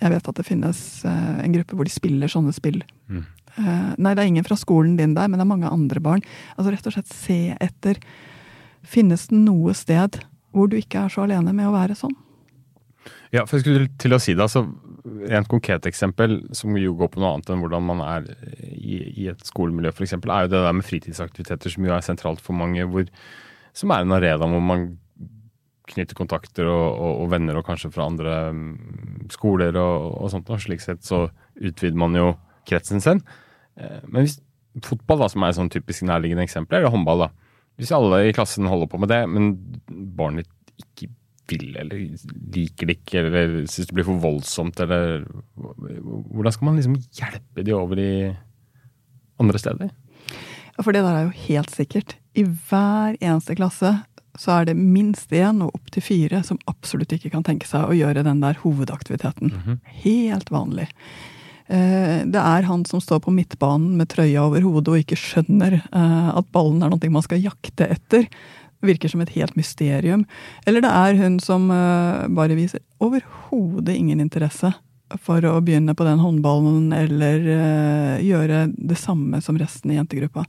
jeg 0.00 0.14
vet 0.14 0.30
at 0.30 0.38
det 0.38 0.46
finnes 0.48 1.04
eh, 1.04 1.44
en 1.44 1.52
gruppe 1.52 1.76
hvor 1.76 1.84
de 1.84 1.92
spiller 1.92 2.30
sånne 2.32 2.54
spill. 2.56 2.80
Mm. 3.12 3.26
Uh, 3.58 3.92
nei, 3.98 4.14
det 4.14 4.22
er 4.22 4.30
ingen 4.30 4.46
fra 4.46 4.58
skolen 4.58 4.96
din 4.98 5.16
der, 5.16 5.28
men 5.28 5.40
det 5.40 5.46
er 5.46 5.52
mange 5.52 5.70
andre 5.70 6.02
barn. 6.02 6.24
Altså 6.56 6.74
rett 6.74 6.90
og 6.90 6.96
slett 6.96 7.14
se 7.14 7.40
etter 7.60 8.02
Finnes 8.80 9.26
det 9.28 9.36
noe 9.36 9.74
sted 9.76 10.22
hvor 10.56 10.70
du 10.70 10.78
ikke 10.78 11.02
er 11.04 11.12
så 11.12 11.26
alene 11.26 11.52
med 11.52 11.68
å 11.68 11.74
være 11.74 11.92
sånn? 11.98 12.14
Ja, 13.30 13.44
for 13.44 13.58
jeg 13.58 13.66
skulle 13.66 13.90
til 14.00 14.16
å 14.16 14.20
si 14.22 14.34
det. 14.34 14.42
altså 14.42 14.64
Rent 15.30 15.48
konkret 15.48 15.86
eksempel, 15.88 16.40
som 16.56 16.74
jo 16.76 16.94
går 16.98 17.12
på 17.12 17.20
noe 17.22 17.34
annet 17.36 17.52
enn 17.52 17.62
hvordan 17.62 17.86
man 17.86 18.00
er 18.04 18.26
i, 18.66 18.98
i 19.22 19.28
et 19.30 19.44
skolemiljø, 19.46 19.92
f.eks., 19.94 20.16
er 20.16 20.46
jo 20.46 20.50
det 20.52 20.64
der 20.64 20.74
med 20.76 20.86
fritidsaktiviteter 20.86 21.72
som 21.72 21.86
jo 21.86 21.94
er 21.94 22.04
sentralt 22.04 22.42
for 22.44 22.56
mange, 22.56 22.84
hvor, 22.90 23.06
som 23.76 23.94
er 23.94 24.04
en 24.04 24.16
arena 24.16 24.50
hvor 24.50 24.64
man 24.64 24.90
knytter 25.90 26.18
kontakter 26.18 26.68
og, 26.70 26.86
og, 26.90 27.14
og, 27.22 27.30
venner, 27.32 27.58
og 27.58 27.66
kanskje 27.66 27.90
fra 27.94 28.06
andre 28.10 28.36
um, 28.54 29.26
skoler 29.32 29.78
og, 29.80 30.10
og 30.20 30.32
sånt. 30.34 30.50
Og 30.50 30.62
slik 30.62 30.84
sett 30.84 31.02
så 31.06 31.24
utvider 31.56 31.98
man 31.98 32.18
jo 32.18 32.32
kretsen 32.70 33.02
sin. 33.04 33.22
Eh, 33.76 34.00
men 34.06 34.24
hvis 34.24 34.38
fotball, 34.86 35.24
da, 35.24 35.30
som 35.32 35.44
er 35.44 35.52
et 35.52 35.58
sånn 35.58 35.72
typisk 35.72 36.06
nærliggende 36.08 36.46
eksempel, 36.46 36.78
eller 36.78 36.94
håndball, 36.94 37.26
da. 37.26 37.30
Hvis 37.80 37.94
alle 37.96 38.24
i 38.28 38.34
klassen 38.36 38.68
holder 38.68 38.90
på 38.92 39.00
med 39.00 39.10
det, 39.12 39.22
men 39.30 39.54
barnet 40.18 40.48
ikke 40.80 41.10
vil 41.50 41.72
eller 41.80 42.02
liker 42.54 42.90
det 42.90 42.98
ikke, 43.00 43.24
eller 43.24 43.54
syns 43.70 43.88
det 43.88 43.96
blir 43.96 44.06
for 44.06 44.22
voldsomt, 44.22 44.78
eller 44.84 45.24
Hvordan 45.56 46.54
skal 46.54 46.68
man 46.68 46.78
liksom 46.78 46.98
hjelpe 47.16 47.64
de 47.66 47.74
over 47.74 47.98
i 48.00 48.12
andre 49.40 49.58
steder? 49.58 49.90
Ja, 50.76 50.84
For 50.84 50.94
det 50.94 51.02
der 51.04 51.16
er 51.16 51.26
jo 51.26 51.48
helt 51.48 51.74
sikkert. 51.74 52.14
I 52.38 52.44
hver 52.44 53.18
eneste 53.18 53.56
klasse 53.58 53.96
så 54.38 54.60
er 54.60 54.70
det 54.70 54.78
minst 54.78 55.32
én 55.34 55.58
og 55.64 55.74
opptil 55.74 56.04
fire 56.04 56.44
som 56.46 56.60
absolutt 56.70 57.12
ikke 57.16 57.32
kan 57.32 57.44
tenke 57.44 57.66
seg 57.68 57.88
å 57.88 57.96
gjøre 57.96 58.22
den 58.24 58.40
der 58.44 58.60
hovedaktiviteten. 58.62 59.50
Mm 59.50 59.60
-hmm. 59.64 59.78
Helt 60.04 60.50
vanlig. 60.50 60.88
Eh, 61.70 62.22
det 62.26 62.40
er 62.40 62.66
han 62.66 62.82
som 62.88 63.02
står 63.02 63.22
på 63.22 63.34
midtbanen 63.34 63.94
med 64.00 64.10
trøya 64.10 64.42
over 64.48 64.64
hodet 64.66 64.90
og 64.90 65.02
ikke 65.04 65.18
skjønner 65.18 65.78
eh, 65.78 66.30
at 66.34 66.48
ballen 66.54 66.82
er 66.82 66.90
noe 66.90 67.12
man 67.14 67.26
skal 67.26 67.42
jakte 67.42 67.86
etter. 67.86 68.26
Virker 68.82 69.12
som 69.12 69.22
et 69.22 69.34
helt 69.36 69.54
mysterium. 69.60 70.24
Eller 70.66 70.82
det 70.82 70.90
er 70.90 71.18
hun 71.20 71.38
som 71.42 71.68
eh, 71.70 72.26
bare 72.34 72.58
viser 72.58 72.82
overhodet 72.98 73.94
ingen 73.94 74.22
interesse 74.24 74.72
for 75.20 75.44
å 75.46 75.56
begynne 75.62 75.94
på 75.98 76.06
den 76.06 76.20
håndballen 76.22 76.92
eller 76.94 77.48
gjøre 78.22 78.60
det 78.70 78.94
samme 78.94 79.40
som 79.42 79.56
resten 79.58 79.90
i 79.90 79.96
jentegruppa. 79.96 80.44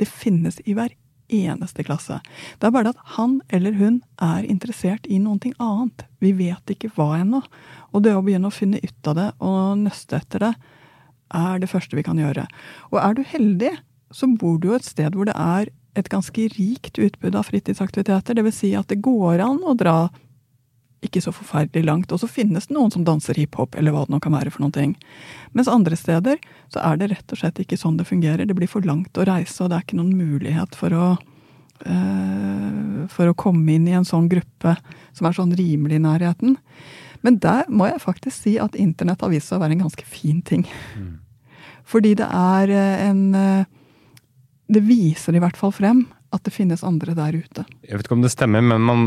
Det 0.00 0.08
finnes 0.08 0.56
i 0.64 0.72
hver 0.72 0.94
eneste 1.32 1.84
klasse. 1.86 2.18
Det 2.58 2.68
er 2.68 2.74
bare 2.74 2.92
at 2.94 3.00
han 3.16 3.40
eller 3.54 3.76
hun 3.76 4.00
er 4.22 4.46
interessert 4.46 5.06
i 5.08 5.18
noe 5.22 5.52
annet. 5.62 6.06
Vi 6.22 6.32
vet 6.36 6.72
ikke 6.72 6.92
hva 6.96 7.16
ennå. 7.20 7.42
Og 7.92 8.04
det 8.04 8.14
å 8.16 8.22
begynne 8.24 8.50
å 8.50 8.54
finne 8.54 8.80
ut 8.82 9.10
av 9.10 9.18
det 9.18 9.30
og 9.44 9.82
nøste 9.84 10.20
etter 10.20 10.48
det, 10.48 10.52
er 11.34 11.58
det 11.58 11.70
første 11.70 11.98
vi 11.98 12.04
kan 12.06 12.18
gjøre. 12.20 12.46
Og 12.92 13.00
er 13.02 13.16
du 13.16 13.24
heldig, 13.26 13.72
så 14.14 14.28
bor 14.38 14.60
du 14.62 14.70
jo 14.70 14.78
et 14.78 14.86
sted 14.86 15.16
hvor 15.16 15.26
det 15.28 15.34
er 15.34 15.72
et 15.96 16.10
ganske 16.12 16.48
rikt 16.54 17.00
utbud 17.00 17.36
av 17.38 17.48
fritidsaktiviteter. 17.48 18.36
Dvs. 18.36 18.60
Si 18.60 18.72
at 18.76 18.90
det 18.92 19.00
går 19.04 19.42
an 19.44 19.62
å 19.64 19.74
dra 19.78 19.96
ikke 21.04 21.20
så 21.22 21.32
forferdelig 21.34 21.84
langt. 21.86 22.12
Og 22.12 22.20
så 22.22 22.28
finnes 22.30 22.68
det 22.68 22.74
noen 22.76 22.92
som 22.92 23.04
danser 23.06 23.38
hiphop, 23.38 23.76
eller 23.76 23.94
hva 23.94 24.06
det 24.06 24.14
nå 24.14 24.20
kan 24.24 24.34
være 24.34 24.52
for 24.54 24.64
noen 24.64 24.74
ting. 24.74 24.94
Mens 25.56 25.70
andre 25.70 25.98
steder 25.98 26.40
så 26.72 26.82
er 26.82 27.00
det 27.00 27.10
rett 27.12 27.34
og 27.34 27.40
slett 27.40 27.60
ikke 27.62 27.78
sånn 27.80 27.98
det 28.00 28.08
fungerer. 28.08 28.46
Det 28.48 28.56
blir 28.56 28.70
for 28.70 28.86
langt 28.86 29.18
å 29.18 29.26
reise, 29.28 29.58
og 29.62 29.70
det 29.70 29.78
er 29.78 29.86
ikke 29.86 30.00
noen 30.00 30.16
mulighet 30.16 30.78
for 30.78 30.96
å 30.96 31.06
øh, 31.84 33.06
for 33.12 33.30
å 33.30 33.36
komme 33.38 33.76
inn 33.76 33.86
i 33.88 33.96
en 33.96 34.06
sånn 34.08 34.30
gruppe 34.30 34.76
som 35.16 35.28
er 35.28 35.36
sånn 35.36 35.54
rimelig 35.56 36.00
i 36.00 36.04
nærheten. 36.06 36.56
Men 37.24 37.38
der 37.42 37.68
må 37.72 37.88
jeg 37.90 38.02
faktisk 38.02 38.36
si 38.36 38.56
at 38.62 38.76
internett 38.78 39.22
har 39.24 39.32
vist 39.32 39.50
seg 39.50 39.58
å 39.58 39.64
være 39.64 39.76
en 39.76 39.86
ganske 39.86 40.06
fin 40.08 40.42
ting. 40.46 40.66
Mm. 40.98 41.16
Fordi 41.86 42.14
det 42.18 42.26
er 42.26 42.72
eh, 42.74 43.08
en 43.08 43.22
eh, 43.34 43.72
Det 44.66 44.82
viser 44.82 45.36
i 45.36 45.38
hvert 45.38 45.54
fall 45.54 45.70
frem 45.70 46.00
at 46.34 46.46
det 46.46 46.54
finnes 46.54 46.84
andre 46.86 47.14
der 47.16 47.36
ute. 47.38 47.66
Jeg 47.86 47.98
vet 47.98 48.08
ikke 48.08 48.18
om 48.18 48.24
det 48.24 48.32
stemmer, 48.34 48.64
men 48.64 48.82
man 48.86 49.04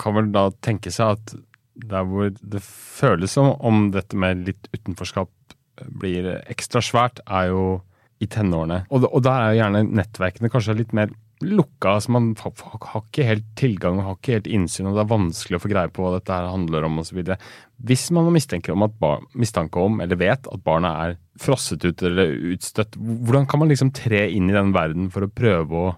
kan 0.00 0.16
vel 0.16 0.30
da 0.34 0.48
tenke 0.64 0.92
seg 0.94 1.16
at 1.16 1.36
der 1.76 2.06
hvor 2.08 2.30
det 2.32 2.62
føles 2.64 3.34
som 3.36 3.52
om 3.60 3.90
dette 3.92 4.16
med 4.16 4.46
litt 4.46 4.70
utenforskap 4.72 5.30
blir 6.00 6.28
ekstra 6.48 6.80
svært, 6.84 7.20
er 7.28 7.50
jo 7.52 7.66
i 8.22 8.28
tenårene. 8.32 8.86
Og, 8.88 9.04
og 9.10 9.22
der 9.26 9.42
er 9.42 9.52
jo 9.52 9.60
gjerne 9.60 9.84
nettverkene 9.98 10.50
kanskje 10.52 10.78
litt 10.78 10.94
mer 10.96 11.12
lukka. 11.44 11.96
altså 11.96 12.14
Man 12.14 12.30
har 12.40 13.02
ikke 13.02 13.26
helt 13.28 13.44
tilgang 13.60 13.98
og 13.98 14.06
har 14.06 14.16
ikke 14.16 14.38
helt 14.38 14.48
innsyn, 14.48 14.88
og 14.88 14.96
det 14.96 15.04
er 15.04 15.12
vanskelig 15.12 15.58
å 15.58 15.62
få 15.62 15.70
greie 15.72 15.92
på 15.92 16.04
hva 16.04 16.14
dette 16.16 16.32
her 16.32 16.48
handler 16.48 16.86
om 16.88 17.02
osv. 17.02 17.20
Hvis 17.76 18.08
man 18.16 18.30
har 18.30 18.72
om, 18.72 18.86
bar, 19.00 19.22
mistanke 19.36 19.82
om, 19.82 20.00
eller 20.00 20.20
vet 20.20 20.48
at 20.48 20.64
barna 20.64 20.94
er 21.04 21.18
frosset 21.40 21.84
ut 21.84 22.02
eller 22.08 22.32
utstøtt, 22.54 22.96
hvordan 22.96 23.46
kan 23.50 23.60
man 23.60 23.72
liksom 23.72 23.92
tre 23.96 24.26
inn 24.32 24.48
i 24.50 24.56
den 24.56 24.72
verden 24.76 25.10
for 25.12 25.26
å 25.26 25.32
prøve 25.32 25.82
å 25.82 25.94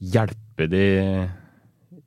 hjelpe 0.00 0.66
de 0.70 0.84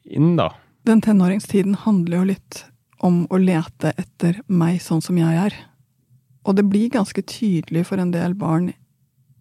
inn, 0.03 0.35
da? 0.37 0.51
Den 0.83 1.01
tenåringstiden 1.01 1.77
handler 1.85 2.19
jo 2.19 2.29
litt 2.33 2.65
om 3.03 3.23
å 3.31 3.39
lete 3.39 3.93
etter 3.99 4.41
meg 4.51 4.81
sånn 4.83 5.03
som 5.03 5.17
jeg 5.19 5.39
er. 5.45 5.55
Og 6.43 6.57
det 6.57 6.65
blir 6.67 6.91
ganske 6.91 7.23
tydelig 7.23 7.85
for 7.87 8.01
en 8.01 8.11
del 8.11 8.35
barn 8.35 8.71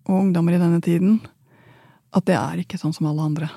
og 0.06 0.16
ungdommer 0.18 0.56
i 0.56 0.62
denne 0.62 0.80
tiden 0.82 1.20
at 2.12 2.26
det 2.28 2.36
er 2.36 2.62
ikke 2.62 2.78
sånn 2.80 2.94
som 2.94 3.08
alle 3.10 3.24
andre. 3.24 3.48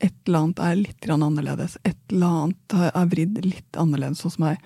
Et 0.00 0.14
eller 0.26 0.46
annet 0.46 0.62
er 0.64 0.78
litt 0.80 1.08
annerledes. 1.12 1.76
Et 1.84 2.12
eller 2.12 2.38
annet 2.44 2.76
er 2.88 3.10
vridd 3.12 3.40
litt 3.44 3.78
annerledes 3.78 4.24
hos 4.24 4.38
meg. 4.40 4.60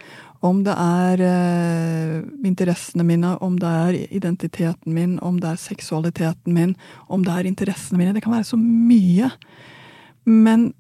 Om 0.45 0.63
det 0.67 0.75
er 0.79 1.23
eh, 1.27 2.17
interessene 2.47 3.07
mine, 3.07 3.35
om 3.43 3.59
det 3.59 3.71
er 3.71 3.99
identiteten 4.15 4.95
min, 4.95 5.17
om 5.25 5.41
det 5.43 5.51
er 5.51 5.61
seksualiteten 5.61 6.55
min, 6.55 6.75
om 7.09 7.25
det 7.27 7.35
er 7.35 7.51
interessene 7.51 7.99
mine 7.99 8.15
Det 8.15 8.23
kan 8.25 8.37
være 8.37 8.51
så 8.53 8.61
mye. 8.61 9.31
Men 10.25 10.73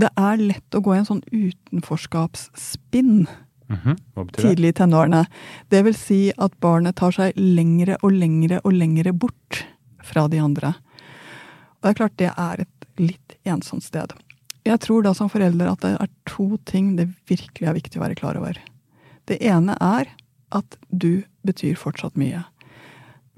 det 0.00 0.10
er 0.18 0.40
lett 0.40 0.74
å 0.74 0.82
gå 0.84 0.94
i 0.94 1.00
en 1.00 1.08
sånn 1.08 1.22
utenforskapsspinn 1.30 3.26
mm 3.70 3.78
-hmm. 3.84 4.30
tidlig 4.32 4.68
i 4.68 4.72
tenårene. 4.72 5.26
Det 5.68 5.82
vil 5.82 5.94
si 5.94 6.32
at 6.38 6.60
barnet 6.60 6.96
tar 6.96 7.10
seg 7.10 7.32
lengre 7.36 7.96
og 8.02 8.12
lengre 8.12 8.60
og 8.64 8.72
lengre 8.72 9.12
bort 9.12 9.66
fra 10.02 10.28
de 10.28 10.38
andre. 10.38 10.74
Og 11.80 11.82
det 11.82 11.90
er 11.90 11.94
klart 11.94 12.16
det 12.16 12.32
er 12.36 12.60
et 12.60 12.86
litt 12.96 13.36
ensomt 13.44 13.84
sted. 13.84 14.12
Jeg 14.64 14.80
tror 14.80 15.02
da 15.02 15.14
som 15.14 15.28
forelder 15.28 15.70
at 15.70 15.80
det 15.80 15.96
er 15.96 16.08
to 16.26 16.56
ting 16.64 16.96
det 16.96 17.08
virkelig 17.28 17.68
er 17.68 17.74
viktig 17.74 18.00
å 18.00 18.04
være 18.04 18.14
klar 18.14 18.36
over. 18.36 18.58
Det 19.24 19.38
ene 19.40 19.76
er 19.80 20.06
at 20.52 20.76
du 20.90 21.22
betyr 21.46 21.78
fortsatt 21.78 22.16
mye. 22.16 22.44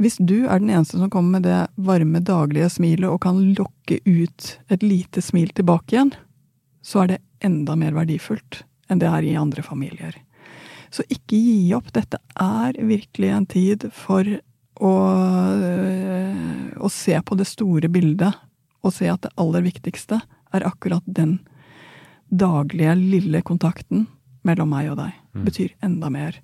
Hvis 0.02 0.18
du 0.18 0.48
er 0.50 0.58
den 0.58 0.72
eneste 0.72 0.98
som 0.98 1.10
kommer 1.12 1.38
med 1.38 1.46
det 1.46 1.60
varme, 1.78 2.18
daglige 2.26 2.72
smilet 2.74 3.06
og 3.06 3.20
kan 3.22 3.38
lokke 3.54 4.00
ut 4.02 4.48
et 4.72 4.82
lite 4.82 5.22
smil 5.22 5.52
tilbake 5.54 5.94
igjen, 5.94 6.10
så 6.82 7.04
er 7.04 7.12
det 7.12 7.18
enda 7.46 7.76
mer 7.78 7.94
verdifullt 7.94 8.64
enn 8.90 8.98
det 8.98 9.08
er 9.08 9.26
i 9.26 9.36
andre 9.38 9.62
familier. 9.62 10.16
Så 10.92 11.04
ikke 11.06 11.38
gi 11.38 11.70
opp. 11.76 11.92
Dette 11.94 12.18
er 12.34 12.76
virkelig 12.76 13.30
en 13.32 13.46
tid 13.48 13.86
for 13.94 14.26
å, 14.82 14.92
å 16.76 16.90
se 16.92 17.16
på 17.22 17.38
det 17.38 17.46
store 17.48 17.88
bildet, 17.92 18.34
og 18.82 18.96
se 18.96 19.06
at 19.08 19.22
det 19.24 19.32
aller 19.40 19.62
viktigste 19.64 20.18
er 20.52 20.66
akkurat 20.66 21.06
den 21.06 21.38
daglige, 22.28 22.96
lille 22.98 23.42
kontakten 23.46 24.08
mellom 24.42 24.72
meg 24.74 24.90
og 24.90 24.98
deg. 24.98 25.14
Mm. 25.32 25.44
Betyr 25.46 25.74
enda 25.86 26.10
mer. 26.12 26.40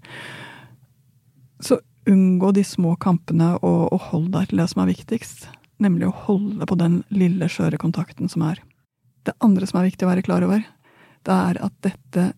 Så 1.60 1.80
unngå 2.08 2.52
de 2.56 2.64
små 2.64 2.96
kampene, 3.00 3.54
og, 3.60 3.92
og 3.92 4.02
hold 4.10 4.32
deg 4.34 4.50
til 4.50 4.62
det 4.62 4.68
som 4.72 4.82
er 4.82 4.90
viktigst. 4.92 5.46
Nemlig 5.82 6.08
å 6.08 6.16
holde 6.26 6.66
på 6.66 6.78
den 6.80 7.02
lille, 7.14 7.50
skjøre 7.52 7.78
kontakten 7.80 8.30
som 8.32 8.44
er. 8.48 8.60
Det 9.26 9.36
andre 9.44 9.68
som 9.68 9.80
er 9.80 9.90
viktig 9.90 10.06
å 10.06 10.10
være 10.10 10.24
klar 10.26 10.46
over, 10.46 10.64
det 11.26 11.34
er 11.34 11.60
at 11.62 11.74
dette 11.84 12.30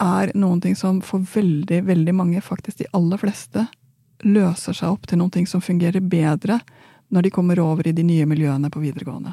er 0.00 0.32
noen 0.38 0.60
ting 0.64 0.76
som 0.76 1.00
for 1.04 1.24
veldig, 1.34 1.82
veldig 1.88 2.14
mange, 2.16 2.40
faktisk 2.44 2.80
de 2.80 2.88
aller 2.96 3.20
fleste, 3.20 3.66
løser 4.24 4.76
seg 4.76 4.92
opp 4.92 5.06
til 5.08 5.20
noen 5.20 5.32
ting 5.32 5.46
som 5.48 5.64
fungerer 5.64 6.04
bedre 6.04 6.60
når 7.10 7.26
de 7.26 7.32
kommer 7.34 7.60
over 7.60 7.88
i 7.88 7.94
de 7.96 8.04
nye 8.06 8.26
miljøene 8.28 8.70
på 8.72 8.82
videregående. 8.82 9.32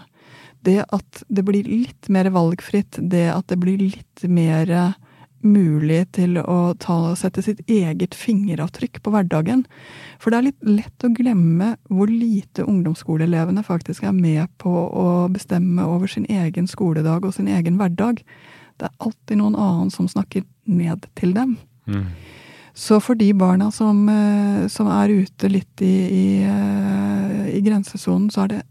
Det 0.66 0.80
at 0.84 1.24
det 1.30 1.44
blir 1.46 1.68
litt 1.68 2.10
mer 2.10 2.30
valgfritt, 2.34 2.98
det 2.98 3.28
at 3.32 3.48
det 3.52 3.60
blir 3.62 3.78
litt 3.80 4.24
mer 4.24 4.72
mulig 5.46 6.04
til 6.18 6.38
å 6.42 6.74
ta, 6.82 7.16
sette 7.20 7.44
sitt 7.46 7.60
eget 7.70 8.16
fingeravtrykk 8.18 9.02
på 9.04 9.14
hverdagen. 9.14 9.66
For 10.22 10.34
det 10.34 10.40
er 10.40 10.48
litt 10.50 10.70
lett 10.80 11.06
å 11.06 11.14
glemme 11.14 11.74
hvor 11.92 12.12
lite 12.12 12.66
ungdomsskoleelevene 12.68 13.64
faktisk 13.66 14.08
er 14.08 14.16
med 14.18 14.48
på 14.62 14.72
å 14.72 15.28
bestemme 15.34 15.86
over 15.86 16.10
sin 16.12 16.28
egen 16.30 16.70
skoledag 16.70 17.28
og 17.28 17.36
sin 17.38 17.50
egen 17.52 17.80
hverdag. 17.82 18.24
Det 18.78 18.90
er 18.90 18.98
alltid 19.04 19.42
noen 19.42 19.58
annen 19.58 19.94
som 19.94 20.10
snakker 20.10 20.46
ned 20.70 21.08
til 21.18 21.34
dem. 21.38 21.58
Mm. 21.88 22.10
Så 22.78 23.00
for 23.02 23.18
de 23.18 23.32
barna 23.34 23.72
som, 23.74 24.04
eh, 24.10 24.68
som 24.70 24.88
er 24.88 25.10
ute 25.24 25.50
litt 25.50 25.82
i, 25.82 25.96
i, 26.14 26.28
eh, 26.46 27.56
i 27.58 27.62
grensesonen, 27.66 28.30
så 28.30 28.44
er 28.44 28.48
det 28.48 28.62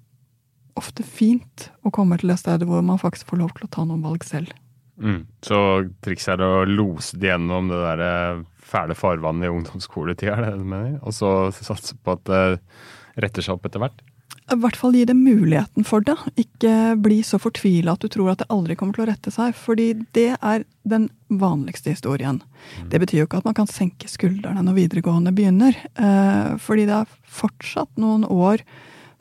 ofte 0.76 1.02
fint 1.02 1.70
å 1.82 1.90
komme 1.90 2.18
til 2.20 2.30
et 2.30 2.38
sted 2.38 2.62
hvor 2.68 2.84
man 2.86 3.00
faktisk 3.02 3.32
får 3.32 3.40
lov 3.40 3.56
til 3.56 3.66
å 3.66 3.72
ta 3.72 3.84
noen 3.84 4.04
valg 4.04 4.22
selv. 4.24 4.52
Mm. 4.96 5.22
Så 5.44 5.58
trikset 6.04 6.36
er 6.36 6.44
å 6.44 6.66
lose 6.68 7.18
det 7.20 7.30
gjennom 7.30 7.70
det 7.70 7.80
der 7.82 8.04
eh, 8.06 8.42
fæle 8.66 8.96
farvannet 8.98 9.48
i 9.48 9.52
ungdomsskoletida, 9.52 10.36
er 10.36 10.50
det 10.50 10.60
du 10.60 10.68
mener? 10.68 10.98
Og 11.06 11.14
så 11.14 11.32
satse 11.54 11.96
på 12.00 12.16
at 12.16 12.24
det 12.28 12.44
retter 13.22 13.44
seg 13.44 13.56
opp 13.56 13.68
etter 13.68 13.82
hvert? 13.82 14.04
I 14.46 14.54
hvert 14.62 14.76
fall 14.78 14.94
gi 14.94 15.02
det 15.08 15.16
muligheten 15.18 15.86
for 15.86 16.04
det. 16.06 16.14
Ikke 16.38 16.94
bli 17.02 17.18
så 17.26 17.38
fortvila 17.42 17.96
at 17.96 18.04
du 18.04 18.10
tror 18.12 18.30
at 18.30 18.44
det 18.44 18.50
aldri 18.54 18.76
kommer 18.78 18.94
til 18.94 19.02
å 19.02 19.08
rette 19.08 19.32
seg. 19.34 19.56
Fordi 19.58 19.88
det 20.14 20.36
er 20.36 20.62
den 20.86 21.08
vanligste 21.26 21.90
historien. 21.90 22.38
Det 22.92 23.00
betyr 23.02 23.24
jo 23.24 23.26
ikke 23.26 23.40
at 23.42 23.48
man 23.48 23.56
kan 23.58 23.70
senke 23.70 24.10
skuldrene 24.10 24.62
når 24.62 24.78
videregående 24.78 25.34
begynner. 25.34 25.74
Eh, 25.98 26.54
fordi 26.62 26.86
det 26.86 27.00
er 27.00 27.16
fortsatt 27.40 27.90
noen 27.98 28.22
år 28.30 28.62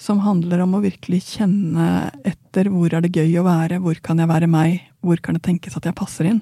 som 0.01 0.19
handler 0.25 0.63
om 0.65 0.75
å 0.75 0.83
virkelig 0.83 1.21
kjenne 1.37 2.09
etter 2.27 2.67
hvor 2.71 2.93
er 2.93 3.05
det 3.05 3.15
gøy 3.15 3.39
å 3.39 3.45
være, 3.47 3.79
hvor 3.83 3.99
kan 4.03 4.19
jeg 4.19 4.31
være 4.31 4.49
meg, 4.51 4.81
hvor 5.05 5.21
kan 5.23 5.37
det 5.37 5.45
tenkes 5.47 5.77
at 5.77 5.87
jeg 5.87 5.97
passer 5.97 6.27
inn. 6.29 6.41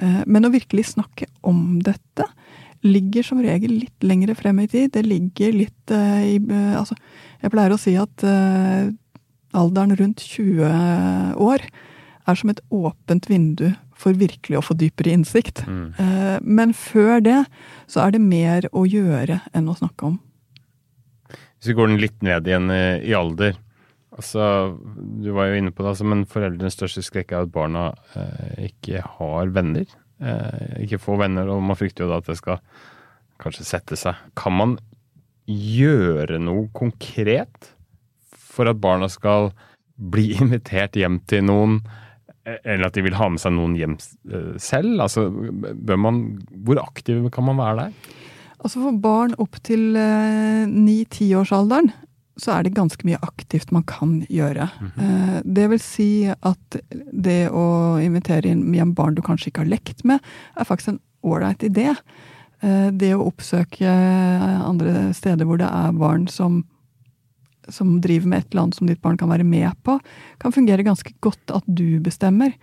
Eh, 0.00 0.22
men 0.26 0.46
å 0.46 0.52
virkelig 0.52 0.92
snakke 0.94 1.28
om 1.46 1.80
dette 1.84 2.26
ligger 2.82 3.26
som 3.26 3.42
regel 3.44 3.76
litt 3.84 4.06
lengre 4.06 4.34
frem 4.38 4.62
i 4.64 4.68
tid. 4.70 4.90
Det 4.94 5.04
ligger 5.06 5.54
litt 5.54 5.94
eh, 5.94 6.34
i 6.34 6.36
eh, 6.40 6.74
Altså, 6.78 6.96
jeg 7.42 7.52
pleier 7.52 7.74
å 7.74 7.80
si 7.80 7.94
at 7.98 8.24
alderen 9.52 9.96
rundt 9.98 10.22
20 10.24 11.40
år 11.42 11.64
er 12.22 12.38
som 12.38 12.52
et 12.52 12.60
åpent 12.72 13.26
vindu 13.28 13.72
for 13.98 14.16
virkelig 14.16 14.58
å 14.58 14.62
få 14.64 14.76
dypere 14.78 15.10
innsikt. 15.12 15.64
Mm. 15.66 15.90
Men 16.46 16.70
før 16.74 17.18
det 17.22 17.40
så 17.90 18.04
er 18.04 18.14
det 18.14 18.22
mer 18.22 18.68
å 18.70 18.84
gjøre 18.86 19.40
enn 19.52 19.66
å 19.68 19.74
snakke 19.74 20.06
om. 20.12 20.20
Hvis 21.62 21.70
vi 21.70 21.78
går 21.78 21.92
den 21.92 22.00
litt 22.02 22.24
ned 22.26 22.48
igjen 22.50 22.72
i, 22.74 23.14
alder 23.14 23.52
altså, 24.10 24.74
Du 25.22 25.28
var 25.30 25.46
jo 25.46 25.60
inne 25.60 25.70
på 25.70 25.84
det, 25.84 25.92
altså, 25.92 26.06
men 26.10 26.24
foreldrenes 26.26 26.74
største 26.74 27.04
skrekk 27.06 27.30
er 27.30 27.44
at 27.46 27.52
barna 27.54 27.84
eh, 28.18 28.64
ikke 28.66 29.04
har 29.06 29.52
venner. 29.54 29.86
Eh, 30.18 30.82
ikke 30.82 30.98
får 31.04 31.20
venner, 31.22 31.52
og 31.54 31.62
man 31.62 31.78
frykter 31.78 32.02
jo 32.02 32.10
da 32.10 32.18
at 32.18 32.26
det 32.26 32.40
skal 32.40 32.58
kanskje 33.42 33.68
sette 33.68 33.98
seg. 34.00 34.18
Kan 34.34 34.58
man 34.58 34.74
gjøre 35.46 36.40
noe 36.42 36.66
konkret 36.74 37.70
for 38.34 38.66
at 38.66 38.82
barna 38.82 39.06
skal 39.12 39.52
bli 39.94 40.32
invitert 40.42 40.98
hjem 40.98 41.20
til 41.30 41.46
noen, 41.46 41.78
eh, 42.42 42.58
eller 42.58 42.88
at 42.88 42.98
de 42.98 43.06
vil 43.06 43.20
ha 43.22 43.30
med 43.30 43.42
seg 43.42 43.54
noen 43.54 43.78
hjem 43.78 43.94
eh, 43.98 44.52
selv? 44.58 44.98
Altså, 45.06 45.28
man, 45.30 46.24
hvor 46.66 46.82
aktiv 46.82 47.30
kan 47.30 47.46
man 47.52 47.62
være 47.62 47.86
der? 47.86 48.18
Altså 48.62 48.78
For 48.84 48.94
barn 49.02 49.34
opp 49.42 49.58
til 49.66 49.96
eh, 49.98 50.64
ni-tiårsalderen 50.70 51.90
så 52.40 52.54
er 52.54 52.64
det 52.64 52.72
ganske 52.74 53.04
mye 53.04 53.18
aktivt 53.20 53.72
man 53.74 53.82
kan 53.84 54.20
gjøre. 54.32 54.64
Eh, 54.96 55.40
Det 55.44 55.66
vil 55.68 55.80
si 55.82 56.06
at 56.32 56.78
det 57.12 57.50
å 57.52 57.98
invitere 58.00 58.54
hjem 58.54 58.94
barn 58.96 59.14
du 59.18 59.22
kanskje 59.22 59.50
ikke 59.50 59.64
har 59.66 59.72
lekt 59.74 60.04
med, 60.08 60.22
er 60.56 60.64
faktisk 60.68 60.94
en 60.94 61.00
ålreit 61.28 61.62
idé. 61.66 61.90
Eh, 62.62 62.88
Det 62.90 63.12
å 63.14 63.26
oppsøke 63.26 63.84
andre 64.64 65.10
steder 65.12 65.44
hvor 65.44 65.58
det 65.60 65.68
er 65.68 65.92
barn 65.92 66.24
som, 66.30 66.62
som 67.68 67.98
driver 68.00 68.30
med 68.30 68.38
et 68.38 68.48
eller 68.54 68.62
annet 68.62 68.78
som 68.80 68.86
ditt 68.88 69.02
barn 69.02 69.18
kan 69.20 69.28
være 69.28 69.44
med 69.44 69.74
på, 69.84 69.98
kan 70.40 70.54
fungere 70.56 70.86
ganske 70.86 71.12
godt 71.20 71.52
at 71.52 71.66
du 71.66 72.00
bestemmer. 72.00 72.54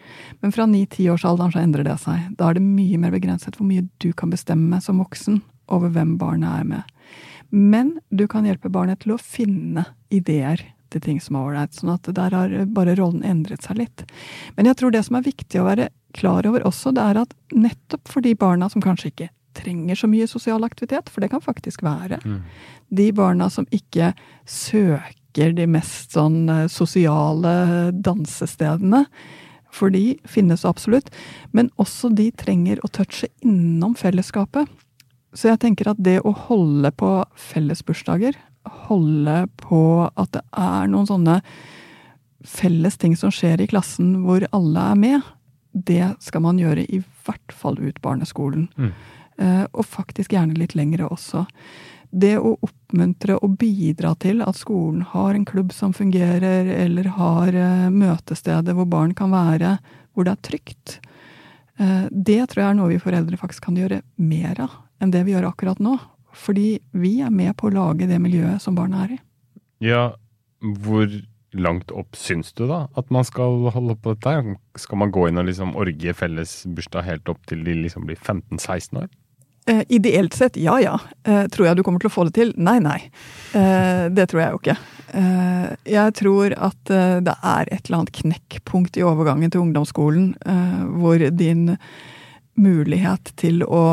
Men 0.41 0.51
fra 0.55 0.65
ni-tiårsalderen 0.65 1.53
så 1.53 1.62
endrer 1.62 1.83
det 1.85 1.99
seg. 2.01 2.31
Da 2.39 2.49
er 2.49 2.57
det 2.57 2.65
mye 2.65 2.97
mer 2.97 3.12
begrenset 3.13 3.59
hvor 3.59 3.67
mye 3.69 3.85
du 3.99 4.13
kan 4.13 4.31
bestemme 4.33 4.81
som 4.81 4.97
voksen 5.03 5.43
over 5.73 5.93
hvem 5.93 6.17
barnet 6.21 6.62
er 6.62 6.67
med. 6.67 6.95
Men 7.49 7.95
du 8.10 8.27
kan 8.29 8.45
hjelpe 8.45 8.69
barnet 8.69 9.01
til 9.03 9.15
å 9.15 9.21
finne 9.21 9.88
ideer 10.13 10.62
til 10.93 11.01
ting 11.01 11.19
som 11.21 11.38
er 11.38 11.49
ålreit. 11.49 11.73
Sånn 11.77 11.93
at 11.93 12.10
der 12.15 12.36
har 12.36 12.53
bare 12.73 12.95
rollen 12.97 13.25
endret 13.25 13.65
seg 13.65 13.82
litt. 13.82 14.05
Men 14.58 14.69
jeg 14.69 14.79
tror 14.79 14.93
det 14.93 15.03
som 15.08 15.17
er 15.17 15.25
viktig 15.25 15.62
å 15.62 15.67
være 15.67 15.89
klar 16.17 16.47
over 16.49 16.65
også, 16.65 16.93
det 16.95 17.05
er 17.05 17.21
at 17.23 17.36
nettopp 17.53 18.10
for 18.10 18.25
de 18.25 18.34
barna 18.38 18.69
som 18.69 18.84
kanskje 18.86 19.13
ikke 19.13 19.29
trenger 19.58 19.97
så 19.97 20.08
mye 20.10 20.27
sosial 20.29 20.63
aktivitet, 20.63 21.10
for 21.10 21.21
det 21.21 21.32
kan 21.34 21.43
faktisk 21.43 21.84
være, 21.84 22.19
de 22.89 23.08
barna 23.13 23.49
som 23.49 23.67
ikke 23.75 24.13
søker 24.45 25.53
de 25.58 25.65
mest 25.69 26.15
sånn 26.15 26.49
eh, 26.49 26.67
sosiale 26.71 27.91
dansestedene, 27.93 29.03
for 29.69 29.93
de 29.93 30.17
finnes 30.25 30.65
absolutt, 30.65 31.12
men 31.53 31.69
også 31.77 32.10
de 32.17 32.32
trenger 32.32 32.82
å 32.82 32.89
touche 32.89 33.29
innom 33.45 33.93
fellesskapet. 33.97 34.69
Så 35.34 35.52
jeg 35.52 35.62
tenker 35.62 35.92
at 35.92 36.00
det 36.02 36.20
å 36.26 36.34
holde 36.48 36.92
på 36.98 37.10
fellesbursdager, 37.38 38.38
holde 38.89 39.44
på 39.62 39.84
at 40.10 40.32
det 40.34 40.42
er 40.58 40.89
noen 40.89 41.08
sånne 41.10 41.39
felles 42.46 42.98
ting 42.98 43.15
som 43.20 43.32
skjer 43.34 43.62
i 43.62 43.68
klassen 43.70 44.22
hvor 44.24 44.46
alle 44.56 44.86
er 44.94 45.00
med, 45.00 45.30
det 45.72 46.15
skal 46.24 46.44
man 46.44 46.60
gjøre 46.60 46.88
i 46.89 47.02
hvert 47.26 47.54
fall 47.54 47.78
ut 47.80 48.02
barneskolen. 48.02 48.68
Mm. 48.80 48.92
Eh, 49.39 49.65
og 49.72 49.86
faktisk 49.86 50.34
gjerne 50.34 50.58
litt 50.58 50.76
lengre 50.76 51.08
også. 51.12 51.46
Det 52.10 52.36
å 52.42 52.56
oppmuntre 52.65 53.38
og 53.38 53.60
bidra 53.62 54.15
til 54.18 54.42
at 54.42 54.58
skolen 54.58 55.04
har 55.12 55.36
en 55.36 55.46
klubb 55.46 55.72
som 55.76 55.94
fungerer, 55.94 56.72
eller 56.74 57.12
har 57.20 57.54
møtestedet 57.54 57.94
møtesteder 57.94 58.78
hvor 58.80 58.89
barn 58.89 59.13
kan 59.13 59.30
være, 59.36 59.78
hvor 60.13 60.26
det 60.26 60.34
er 60.34 60.46
trygt, 60.50 61.00
eh, 61.78 62.08
det 62.10 62.42
tror 62.50 62.63
jeg 62.63 62.70
er 62.72 62.80
noe 62.82 62.94
vi 62.96 63.02
foreldre 63.04 63.38
faktisk 63.38 63.70
kan 63.70 63.78
gjøre 63.78 64.02
mer 64.18 64.65
av 64.65 64.80
enn 64.99 65.13
det 65.13 65.25
vi 65.27 65.35
gjør 65.35 65.49
akkurat 65.51 65.81
nå. 65.83 65.97
Fordi 66.35 66.77
vi 66.91 67.19
er 67.25 67.33
med 67.33 67.55
på 67.57 67.69
å 67.69 67.73
lage 67.73 68.07
det 68.09 68.19
miljøet 68.21 68.62
som 68.62 68.77
barna 68.77 69.05
er 69.05 69.15
i. 69.17 69.19
Ja, 69.89 70.03
hvor 70.59 71.09
langt 71.57 71.89
opp 71.95 72.17
syns 72.19 72.51
du 72.53 72.67
da 72.69 72.83
at 72.99 73.09
man 73.13 73.25
skal 73.25 73.71
holde 73.73 73.95
på 73.97 74.13
dette? 74.13 74.57
Skal 74.77 75.01
man 75.01 75.13
gå 75.13 75.27
inn 75.29 75.41
og 75.41 75.47
liksom 75.49 75.73
orgie 75.79 76.13
felles 76.13 76.62
bursdag 76.67 77.07
helt 77.07 77.31
opp 77.31 77.41
til 77.49 77.63
de 77.65 77.73
liksom 77.79 78.05
blir 78.09 78.19
15-16 78.19 79.01
år? 79.01 79.09
Eh, 79.69 79.81
ideelt 79.89 80.33
sett, 80.33 80.57
ja 80.57 80.79
ja. 80.81 80.95
Eh, 81.23 81.45
tror 81.51 81.67
jeg 81.67 81.77
du 81.77 81.83
kommer 81.85 82.01
til 82.01 82.09
å 82.09 82.13
få 82.13 82.25
det 82.29 82.35
til? 82.38 82.53
Nei, 82.57 82.79
nei. 82.81 82.99
Eh, 83.57 84.07
det 84.13 84.29
tror 84.31 84.41
jeg 84.41 84.53
jo 84.53 84.62
ikke. 84.62 84.77
Eh, 85.19 85.67
jeg 85.89 86.15
tror 86.17 86.55
at 86.69 86.93
eh, 86.93 87.17
det 87.25 87.35
er 87.35 87.69
et 87.69 87.83
eller 87.83 87.99
annet 87.99 88.15
knekkpunkt 88.21 88.97
i 88.97 89.05
overgangen 89.05 89.53
til 89.53 89.65
ungdomsskolen 89.65 90.31
eh, 90.45 90.79
hvor 91.01 91.21
din 91.33 91.75
mulighet 92.59 93.33
til 93.39 93.62
å 93.65 93.83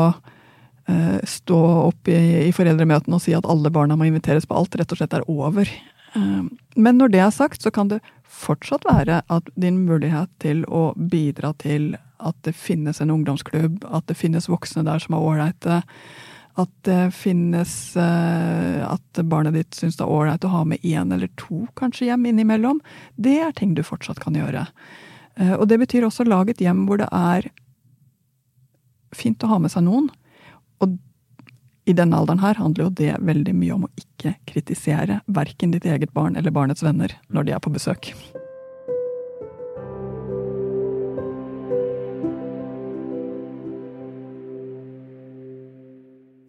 stå 1.27 1.57
opp 1.89 2.07
i, 2.07 2.47
i 2.47 2.51
foreldremøtene 2.55 3.17
og 3.17 3.23
si 3.23 3.33
at 3.35 3.47
alle 3.49 3.71
barna 3.75 3.97
må 3.99 4.07
inviteres 4.07 4.47
på 4.47 4.55
alt, 4.55 4.77
rett 4.79 4.93
og 4.95 4.99
slett 5.01 5.15
er 5.17 5.25
over. 5.27 5.67
Men 6.15 6.95
når 6.95 7.11
det 7.11 7.19
er 7.19 7.33
sagt, 7.35 7.65
så 7.65 7.73
kan 7.75 7.89
det 7.91 7.99
fortsatt 8.23 8.85
være 8.87 9.21
at 9.33 9.49
din 9.59 9.81
mulighet 9.87 10.31
til 10.43 10.63
å 10.71 10.91
bidra 10.95 11.51
til 11.59 11.95
at 12.17 12.37
det 12.47 12.55
finnes 12.57 13.01
en 13.01 13.11
ungdomsklubb, 13.13 13.83
at 13.85 14.07
det 14.09 14.17
finnes 14.17 14.49
voksne 14.49 14.85
der 14.87 15.01
som 15.03 15.17
er 15.17 15.27
ålreite. 15.29 15.81
At 16.57 16.71
det 16.87 17.13
finnes 17.13 17.71
eh, 18.01 18.81
At 18.81 19.19
barnet 19.29 19.53
ditt 19.53 19.77
syns 19.77 19.99
det 19.99 20.05
er 20.07 20.13
ålreit 20.13 20.45
å 20.47 20.53
ha 20.55 20.63
med 20.65 20.81
én 20.81 21.13
eller 21.13 21.29
to 21.37 21.67
kanskje 21.77 22.09
hjem 22.09 22.25
innimellom. 22.31 22.81
Det 23.15 23.35
er 23.45 23.53
ting 23.53 23.75
du 23.77 23.83
fortsatt 23.85 24.21
kan 24.23 24.37
gjøre. 24.37 24.65
Eh, 25.37 25.53
og 25.53 25.67
det 25.69 25.77
betyr 25.83 26.07
også 26.07 26.25
lag 26.25 26.49
et 26.49 26.63
hjem 26.63 26.87
hvor 26.89 26.97
det 27.01 27.09
er 27.13 27.51
fint 29.13 29.43
å 29.45 29.51
ha 29.53 29.61
med 29.61 29.73
seg 29.73 29.85
noen. 29.85 30.09
I 31.87 31.93
denne 31.95 32.17
alderen 32.19 32.41
her 32.43 32.57
handler 32.59 32.89
jo 32.89 32.95
det 32.99 33.13
veldig 33.23 33.53
mye 33.55 33.75
om 33.77 33.85
å 33.87 33.93
ikke 33.95 34.33
kritisere 34.49 35.21
verken 35.31 35.71
ditt 35.71 35.87
eget 35.87 36.11
barn 36.11 36.35
eller 36.35 36.51
barnets 36.51 36.83
venner 36.83 37.13
når 37.31 37.47
de 37.47 37.55
er 37.55 37.63
på 37.63 37.71
besøk. 37.71 38.09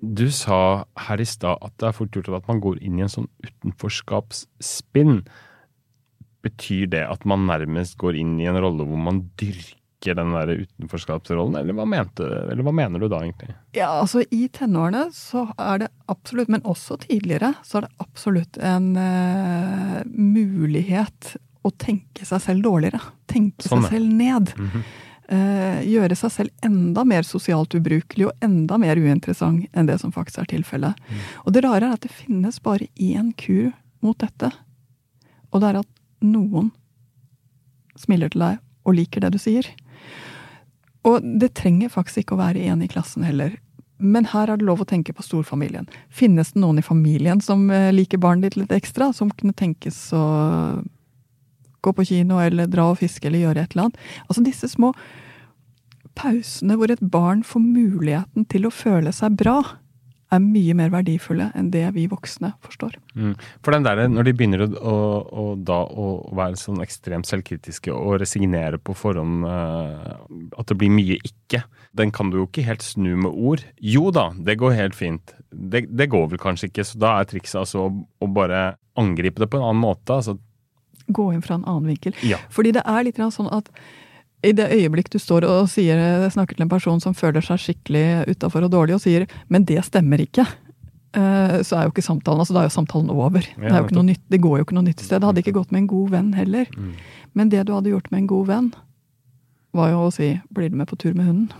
Du 0.02 0.26
sa 0.34 0.88
her 1.06 1.22
i 1.22 1.28
stad 1.28 1.62
at 1.62 1.76
det 1.78 1.86
er 1.86 1.94
fort 1.94 2.16
gjort 2.16 2.34
at 2.34 2.50
man 2.50 2.58
går 2.64 2.82
inn 2.82 2.98
i 2.98 3.06
en 3.06 3.12
sånn 3.12 3.30
utenforskapsspinn. 3.46 5.20
Betyr 6.42 6.90
det 6.90 7.06
at 7.06 7.22
man 7.22 7.46
nærmest 7.46 7.94
går 8.02 8.18
inn 8.18 8.40
i 8.42 8.50
en 8.50 8.58
rolle 8.58 8.86
hvor 8.88 8.98
man 9.06 9.28
dyrker 9.38 9.77
den 10.04 10.30
der 10.32 10.52
utenforskapsrollen, 10.62 11.56
eller 11.60 11.74
hva, 11.74 11.86
mente, 11.88 12.26
eller 12.52 12.62
hva 12.62 12.74
mener 12.74 13.02
du 13.02 13.08
da 13.10 13.18
egentlig? 13.24 13.56
Ja, 13.76 13.88
altså 13.98 14.22
I 14.30 14.44
tenårene 14.54 15.08
så 15.14 15.48
er 15.58 15.84
det 15.84 15.90
absolutt, 16.06 16.52
men 16.52 16.62
også 16.62 17.00
tidligere, 17.02 17.54
så 17.66 17.80
er 17.80 17.88
det 17.88 18.06
absolutt 18.06 18.60
en 18.62 18.92
uh, 18.94 19.98
mulighet 20.06 21.34
å 21.66 21.74
tenke 21.74 22.24
seg 22.28 22.44
selv 22.44 22.64
dårligere. 22.68 23.02
Tenke 23.28 23.66
sånn, 23.66 23.82
seg 23.88 23.98
selv 23.98 24.16
ned. 24.22 24.54
Mm 24.56 24.72
-hmm 24.72 24.88
uh, 25.32 25.80
gjøre 25.84 26.16
seg 26.18 26.32
selv 26.34 26.66
enda 26.66 27.04
mer 27.08 27.26
sosialt 27.26 27.74
ubrukelig 27.76 28.28
og 28.28 28.44
enda 28.44 28.78
mer 28.80 29.00
uinteressant 29.00 29.66
enn 29.72 29.90
det 29.90 29.98
som 30.02 30.14
faktisk 30.14 30.42
er 30.42 30.52
tilfellet. 30.54 31.02
Mm. 31.08 31.26
Og 31.44 31.54
det 31.54 31.64
rare 31.66 31.90
er 31.90 31.98
at 31.98 32.06
det 32.06 32.14
finnes 32.14 32.60
bare 32.64 32.88
én 32.96 33.32
kur 33.38 33.72
mot 34.04 34.18
dette. 34.20 34.52
Og 35.52 35.62
det 35.62 35.72
er 35.72 35.80
at 35.82 35.92
noen 36.24 36.72
smiler 37.98 38.32
til 38.32 38.44
deg 38.44 38.64
og 38.88 38.96
liker 38.96 39.24
det 39.24 39.34
du 39.34 39.40
sier. 39.42 39.66
Og 41.08 41.24
det 41.40 41.54
trenger 41.56 41.92
faktisk 41.92 42.22
ikke 42.22 42.36
å 42.36 42.42
være 42.42 42.66
én 42.68 42.84
i 42.84 42.90
klassen 42.90 43.24
heller. 43.26 43.56
Men 43.98 44.28
her 44.30 44.50
er 44.52 44.60
det 44.60 44.66
lov 44.66 44.84
å 44.84 44.86
tenke 44.86 45.14
på 45.16 45.24
storfamilien. 45.26 45.88
Finnes 46.14 46.52
det 46.54 46.62
noen 46.62 46.78
i 46.78 46.86
familien 46.86 47.40
som 47.42 47.64
eh, 47.74 47.90
liker 47.94 48.20
barnet 48.22 48.52
ditt 48.52 48.60
litt 48.60 48.74
ekstra? 48.76 49.10
Som 49.16 49.32
kunne 49.34 49.56
tenkes 49.56 49.96
å 50.14 50.26
gå 51.82 51.94
på 51.94 52.06
kino 52.06 52.38
eller 52.42 52.70
dra 52.70 52.90
og 52.92 53.00
fiske 53.00 53.26
eller 53.26 53.46
gjøre 53.46 53.64
et 53.64 53.74
eller 53.74 53.88
annet. 53.88 53.98
Altså 54.26 54.44
disse 54.46 54.70
små 54.70 54.92
pausene 56.18 56.78
hvor 56.78 56.90
et 56.90 57.02
barn 57.02 57.44
får 57.46 57.62
muligheten 57.62 58.46
til 58.50 58.66
å 58.66 58.74
føle 58.74 59.12
seg 59.14 59.36
bra, 59.38 59.60
er 60.34 60.42
mye 60.44 60.74
mer 60.76 60.90
verdifulle 60.92 61.48
enn 61.56 61.70
det 61.72 61.84
vi 61.94 62.04
voksne 62.10 62.52
forstår. 62.64 62.96
Mm. 63.14 63.34
For 63.64 63.74
den 63.74 63.86
der, 63.86 64.02
Når 64.12 64.28
de 64.28 64.34
begynner 64.36 64.64
å, 64.66 64.96
å, 65.24 65.44
da, 65.56 65.78
å 65.88 66.08
være 66.36 66.58
sånn 66.60 66.82
ekstremt 66.84 67.28
selvkritiske 67.28 67.94
og 67.94 68.18
resignere 68.22 68.80
på 68.80 68.96
forhånd 68.96 69.46
uh, 69.48 70.18
at 70.58 70.68
det 70.68 70.78
blir 70.80 70.92
mye 70.92 71.18
ikke, 71.24 71.62
den 71.96 72.12
kan 72.14 72.30
du 72.30 72.42
jo 72.42 72.48
ikke 72.48 72.66
helt 72.66 72.84
snu 72.84 73.14
med 73.16 73.32
ord. 73.32 73.64
Jo 73.80 74.12
da, 74.14 74.28
det 74.34 74.58
går 74.60 74.76
helt 74.76 74.98
fint. 74.98 75.32
Det, 75.50 75.86
det 75.88 76.10
går 76.12 76.28
vel 76.34 76.42
kanskje 76.42 76.68
ikke, 76.68 76.84
så 76.84 77.00
da 77.00 77.14
er 77.18 77.30
trikset 77.30 77.62
altså 77.62 77.88
å, 77.88 77.94
å 78.20 78.28
bare 78.28 78.76
angripe 78.98 79.40
det 79.40 79.48
på 79.50 79.60
en 79.60 79.70
annen 79.70 79.84
måte. 79.86 80.20
altså 80.20 80.38
gå 81.08 81.30
inn 81.32 81.40
fra 81.40 81.56
en 81.56 81.64
annen 81.64 81.88
vinkel. 81.88 82.16
Ja. 82.26 82.36
Fordi 82.52 82.74
det 82.76 82.84
er 82.84 83.06
litt 83.06 83.20
sånn 83.32 83.48
at 83.54 83.70
i 84.46 84.52
det 84.54 84.68
øyeblikk 84.70 85.10
du 85.10 85.18
står 85.18 85.46
og 85.48 85.66
sier, 85.72 85.98
snakker 86.30 86.56
til 86.56 86.66
en 86.66 86.70
person 86.70 87.00
som 87.02 87.16
føler 87.16 87.42
seg 87.42 87.58
skikkelig 87.62 88.28
utafor 88.30 88.66
og 88.66 88.72
dårlig, 88.72 88.94
og 88.94 89.02
sier 89.02 89.26
'men 89.48 89.64
det 89.64 89.82
stemmer 89.84 90.18
ikke', 90.22 90.46
eh, 91.14 91.58
så 91.66 91.78
er 91.78 91.82
jo 91.84 91.90
ikke 91.90 92.06
samtalen 92.06 92.40
altså 92.40 92.54
Da 92.54 92.60
er 92.60 92.68
jo 92.70 92.78
samtalen 92.78 93.10
over. 93.10 93.40
det, 93.40 93.56
er 93.58 93.78
jo 93.78 93.86
ikke 93.86 93.98
noe 93.98 94.10
nytt, 94.14 94.22
det 94.30 94.40
går 94.40 94.58
jo 94.58 94.64
ikke 94.64 94.74
noe 94.74 94.84
nytt 94.86 95.00
sted. 95.00 95.20
Det 95.20 95.26
hadde 95.26 95.42
ikke 95.42 95.58
gått 95.58 95.72
med 95.72 95.82
en 95.82 95.86
god 95.86 96.10
venn 96.10 96.32
heller. 96.34 96.66
Mm. 96.76 96.92
Men 97.34 97.48
det 97.48 97.66
du 97.66 97.72
hadde 97.72 97.90
gjort 97.90 98.10
med 98.10 98.18
en 98.18 98.26
god 98.26 98.46
venn, 98.46 98.74
var 99.74 99.90
jo 99.90 100.06
å 100.06 100.12
si 100.12 100.40
'blir 100.54 100.70
du 100.70 100.76
med 100.76 100.86
på 100.86 100.98
tur 100.98 101.14
med 101.14 101.26
hunden'? 101.26 101.52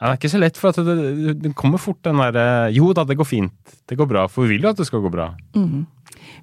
Ja, 0.00 0.14
det 0.14 0.24
er 0.24 0.28
ikke 0.28 0.36
så 0.36 0.38
lett, 0.38 0.56
for 0.56 0.70
det, 0.70 1.42
det, 1.42 1.54
kommer 1.56 1.78
fort 1.78 2.02
den 2.02 2.16
derre 2.16 2.70
'jo 2.70 2.92
da, 2.92 3.04
det 3.04 3.16
går 3.16 3.24
fint', 3.24 3.82
det 3.88 3.96
går 3.96 4.06
bra', 4.06 4.28
for 4.28 4.42
vi 4.42 4.56
vil 4.56 4.62
jo 4.62 4.68
at 4.68 4.76
det 4.76 4.86
skal 4.86 5.00
gå 5.00 5.10
bra. 5.10 5.34
Mm. 5.54 5.86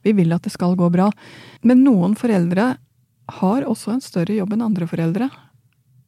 Vi 0.04 0.12
vil 0.12 0.34
at 0.34 0.42
det 0.42 0.52
skal 0.52 0.76
gå 0.76 0.92
bra. 0.92 1.12
Men 1.64 1.84
noen 1.84 2.16
foreldre 2.16 2.78
har 3.40 3.62
også 3.64 3.94
en 3.94 4.02
større 4.02 4.36
jobb 4.36 4.54
enn 4.54 4.62
andre 4.62 4.86
foreldre. 4.86 5.30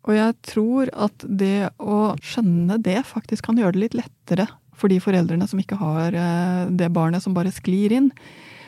Og 0.08 0.16
jeg 0.16 0.36
tror 0.48 0.92
at 0.96 1.26
det 1.28 1.70
å 1.84 2.16
skjønne 2.24 2.80
det 2.84 3.02
faktisk 3.08 3.50
kan 3.50 3.60
gjøre 3.60 3.76
det 3.76 3.84
litt 3.84 3.98
lettere 4.00 4.48
for 4.78 4.92
de 4.94 5.00
foreldrene 5.04 5.48
som 5.50 5.60
ikke 5.60 5.80
har 5.82 6.16
eh, 6.16 6.68
det 6.80 6.92
barnet 6.96 7.24
som 7.24 7.36
bare 7.36 7.52
sklir 7.52 7.96
inn. 7.98 8.12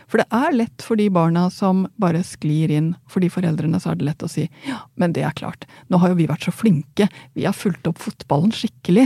For 0.09 0.21
det 0.21 0.27
er 0.33 0.55
lett 0.55 0.83
for 0.83 0.97
de 0.99 1.05
barna 1.13 1.45
som 1.53 1.85
bare 2.01 2.23
sklir 2.25 2.73
inn. 2.73 2.93
For 3.09 3.21
de 3.23 3.29
foreldrene 3.31 3.79
så 3.79 3.93
er 3.93 3.99
det 3.99 4.07
lett 4.07 4.25
å 4.25 4.31
si 4.31 4.47
ja, 4.65 4.81
men 4.99 5.13
det 5.15 5.23
er 5.27 5.37
klart, 5.37 5.67
nå 5.87 6.01
har 6.01 6.11
jo 6.11 6.19
vi 6.19 6.29
vært 6.29 6.47
så 6.49 6.53
flinke, 6.55 7.07
vi 7.37 7.45
har 7.45 7.55
fulgt 7.55 7.87
opp 7.87 8.01
fotballen 8.01 8.51
skikkelig. 8.55 9.05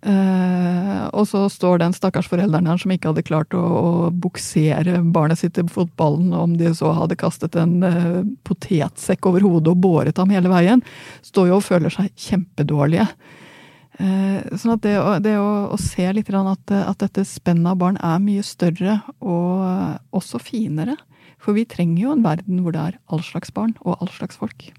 Uh, 0.00 1.10
og 1.12 1.26
så 1.28 1.42
står 1.52 1.82
den 1.82 1.92
stakkars 1.92 2.28
forelderen 2.30 2.64
her 2.70 2.78
som 2.80 2.92
ikke 2.94 3.10
hadde 3.10 3.24
klart 3.28 3.52
å, 3.52 3.60
å 3.60 3.90
buksere 4.16 4.96
barnet 5.12 5.42
sitt 5.42 5.58
til 5.58 5.68
fotballen, 5.68 6.32
om 6.32 6.54
de 6.56 6.70
så 6.76 6.94
hadde 6.96 7.18
kastet 7.20 7.58
en 7.60 7.84
uh, 7.84 8.22
potetsekk 8.48 9.28
over 9.28 9.44
hodet 9.44 9.74
og 9.74 9.82
båret 9.84 10.20
ham 10.20 10.32
hele 10.32 10.48
veien, 10.52 10.80
står 11.26 11.50
jo 11.50 11.60
og 11.60 11.66
føler 11.66 11.92
seg 11.92 12.08
kjempedårlige. 12.16 13.10
Uh, 14.00 14.40
sånn 14.56 14.78
at 14.78 14.86
det, 14.86 14.96
det 15.28 15.36
å, 15.36 15.52
å, 15.76 15.80
se 15.80 16.08
litt 16.16 16.32
at, 16.32 16.76
at 16.80 17.04
dette 17.04 17.28
spennet 17.28 17.74
av 17.74 17.80
barn 17.84 18.00
er 18.00 18.24
mye 18.24 18.46
større 18.46 19.02
og 19.20 20.16
også 20.16 20.40
finere. 20.40 20.96
For 21.40 21.56
vi 21.56 21.68
trenger 21.68 22.06
jo 22.06 22.14
en 22.16 22.24
verden 22.24 22.64
hvor 22.64 22.72
det 22.72 22.86
er 22.88 23.00
all 23.12 23.20
slags 23.24 23.52
barn 23.52 23.76
og 23.84 24.00
all 24.00 24.12
slags 24.16 24.40
folk. 24.40 24.70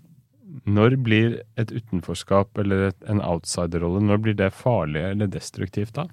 Når 0.69 0.95
blir 1.01 1.39
et 1.57 1.71
utenforskap 1.73 2.57
eller 2.61 2.91
et, 2.91 2.97
en 3.09 3.21
outsiderrolle 3.25 4.03
når 4.05 4.21
blir 4.21 4.37
det 4.37 4.51
farlig 4.53 5.03
eller 5.13 5.31
destruktivt 5.31 5.95
da? 5.97 6.05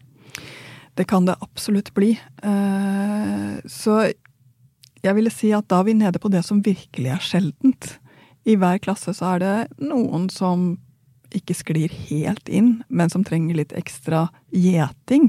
Det 0.98 1.06
kan 1.06 1.28
det 1.28 1.36
absolutt 1.44 1.92
bli. 1.94 2.14
Eh, 2.42 3.58
så 3.68 4.00
jeg 5.04 5.14
ville 5.14 5.30
si 5.30 5.52
at 5.54 5.68
da 5.70 5.82
er 5.82 5.88
vi 5.90 5.98
nede 6.00 6.18
på 6.18 6.30
det 6.32 6.42
som 6.46 6.64
virkelig 6.64 7.12
er 7.14 7.22
sjeldent. 7.22 7.92
I 8.48 8.56
hver 8.58 8.80
klasse 8.82 9.14
så 9.14 9.34
er 9.36 9.44
det 9.44 9.56
noen 9.84 10.26
som 10.32 10.72
ikke 11.34 11.54
sklir 11.54 11.92
helt 12.08 12.48
inn, 12.48 12.78
men 12.88 13.12
som 13.12 13.24
trenger 13.26 13.60
litt 13.60 13.74
ekstra 13.76 14.26
gjeting. 14.48 15.28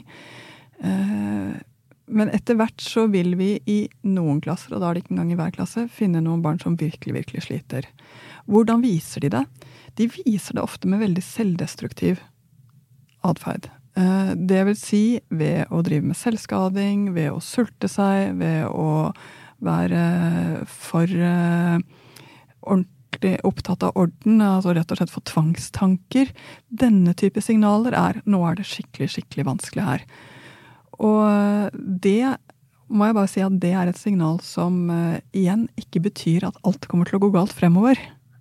Men 2.10 2.32
etter 2.34 2.58
hvert 2.58 2.82
så 2.82 3.06
vil 3.12 3.36
vi 3.38 3.52
i 3.70 3.80
noen 4.08 4.42
klasser, 4.42 4.74
og 4.74 4.82
da 4.82 4.90
er 4.90 4.98
det 4.98 5.04
ikke 5.04 5.14
engang 5.14 5.34
i 5.34 5.40
hver 5.40 5.54
klasse, 5.56 5.86
finne 5.94 6.24
noen 6.26 6.42
barn 6.46 6.60
som 6.62 6.78
virkelig, 6.80 7.14
virkelig 7.16 7.46
sliter. 7.46 7.86
Hvordan 8.50 8.82
viser 8.82 9.26
de 9.26 9.34
det? 9.36 9.44
De 10.00 10.10
viser 10.10 10.58
det 10.58 10.64
ofte 10.64 10.90
med 10.90 11.04
veldig 11.04 11.24
selvdestruktiv 11.26 12.24
atferd. 13.26 13.70
Eh, 14.00 14.32
det 14.36 14.64
vil 14.70 14.78
si 14.80 15.04
ved 15.30 15.70
å 15.74 15.84
drive 15.86 16.10
med 16.10 16.18
selvskading, 16.18 17.10
ved 17.16 17.34
å 17.34 17.44
sulte 17.44 17.90
seg, 17.92 18.38
ved 18.40 18.66
å 18.70 19.12
være 19.66 20.04
for 20.72 21.10
eh, 21.10 21.78
ordentlig 22.64 23.36
opptatt 23.48 23.84
av 23.84 23.98
orden, 24.00 24.42
altså 24.46 24.74
rett 24.78 24.92
og 24.94 25.02
slett 25.02 25.14
for 25.14 25.26
tvangstanker. 25.28 26.34
Denne 26.70 27.14
type 27.18 27.42
signaler 27.44 27.98
er 27.98 28.22
'nå 28.26 28.44
er 28.48 28.56
det 28.56 28.70
skikkelig, 28.70 29.10
skikkelig 29.16 29.46
vanskelig 29.46 29.86
her'. 29.86 30.06
Og 31.00 31.76
det 31.76 32.36
må 32.90 33.10
jeg 33.10 33.18
bare 33.18 33.30
si 33.30 33.42
at 33.46 33.58
det 33.62 33.74
er 33.78 33.90
et 33.90 34.00
signal 34.00 34.40
som 34.46 34.88
uh, 34.90 35.20
igjen 35.36 35.68
ikke 35.80 36.02
betyr 36.10 36.48
at 36.50 36.58
alt 36.66 36.90
kommer 36.90 37.10
til 37.10 37.20
å 37.20 37.26
gå 37.26 37.34
galt 37.36 37.54
fremover. 37.56 38.00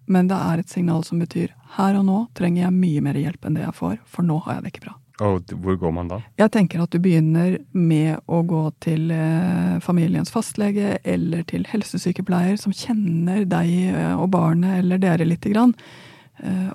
Men 0.09 0.31
det 0.31 0.39
er 0.41 0.63
et 0.63 0.73
signal 0.73 1.05
som 1.05 1.21
betyr 1.21 1.53
her 1.77 1.99
og 1.99 2.07
nå 2.09 2.23
trenger 2.39 2.65
jeg 2.65 2.79
mye 2.79 3.05
mer 3.05 3.19
hjelp 3.21 3.45
enn 3.45 3.59
det 3.59 3.67
jeg 3.67 3.77
får, 3.77 3.99
for 4.09 4.25
nå 4.25 4.39
har 4.47 4.57
jeg 4.57 4.65
det 4.65 4.73
ikke 4.73 4.87
bra. 4.87 4.95
Og 5.29 5.51
hvor 5.61 5.77
går 5.83 5.93
man 5.93 6.09
da? 6.09 6.21
Jeg 6.39 6.53
tenker 6.55 6.81
at 6.81 6.93
du 6.95 7.01
begynner 7.03 7.59
med 7.75 8.23
å 8.31 8.39
gå 8.47 8.63
til 8.81 9.11
uh, 9.13 9.77
familiens 9.85 10.33
fastlege 10.33 10.97
eller 11.03 11.43
til 11.51 11.67
helsesykepleier 11.69 12.57
som 12.61 12.73
kjenner 12.73 13.43
deg 13.51 13.73
uh, 13.93 14.15
og 14.23 14.31
barnet 14.33 14.79
eller 14.79 15.03
dere 15.03 15.29
lite 15.29 15.53
grann, 15.55 15.77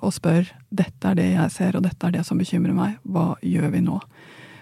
og 0.03 0.09
spør 0.11 0.49
dette 0.75 1.07
er 1.07 1.15
det 1.15 1.27
jeg 1.29 1.51
ser 1.53 1.77
og 1.79 1.85
dette 1.85 2.03
er 2.03 2.11
det 2.17 2.25
som 2.27 2.35
bekymrer 2.35 2.75
meg, 2.75 2.97
hva 3.07 3.29
gjør 3.47 3.69
vi 3.71 3.79
nå? 3.85 3.95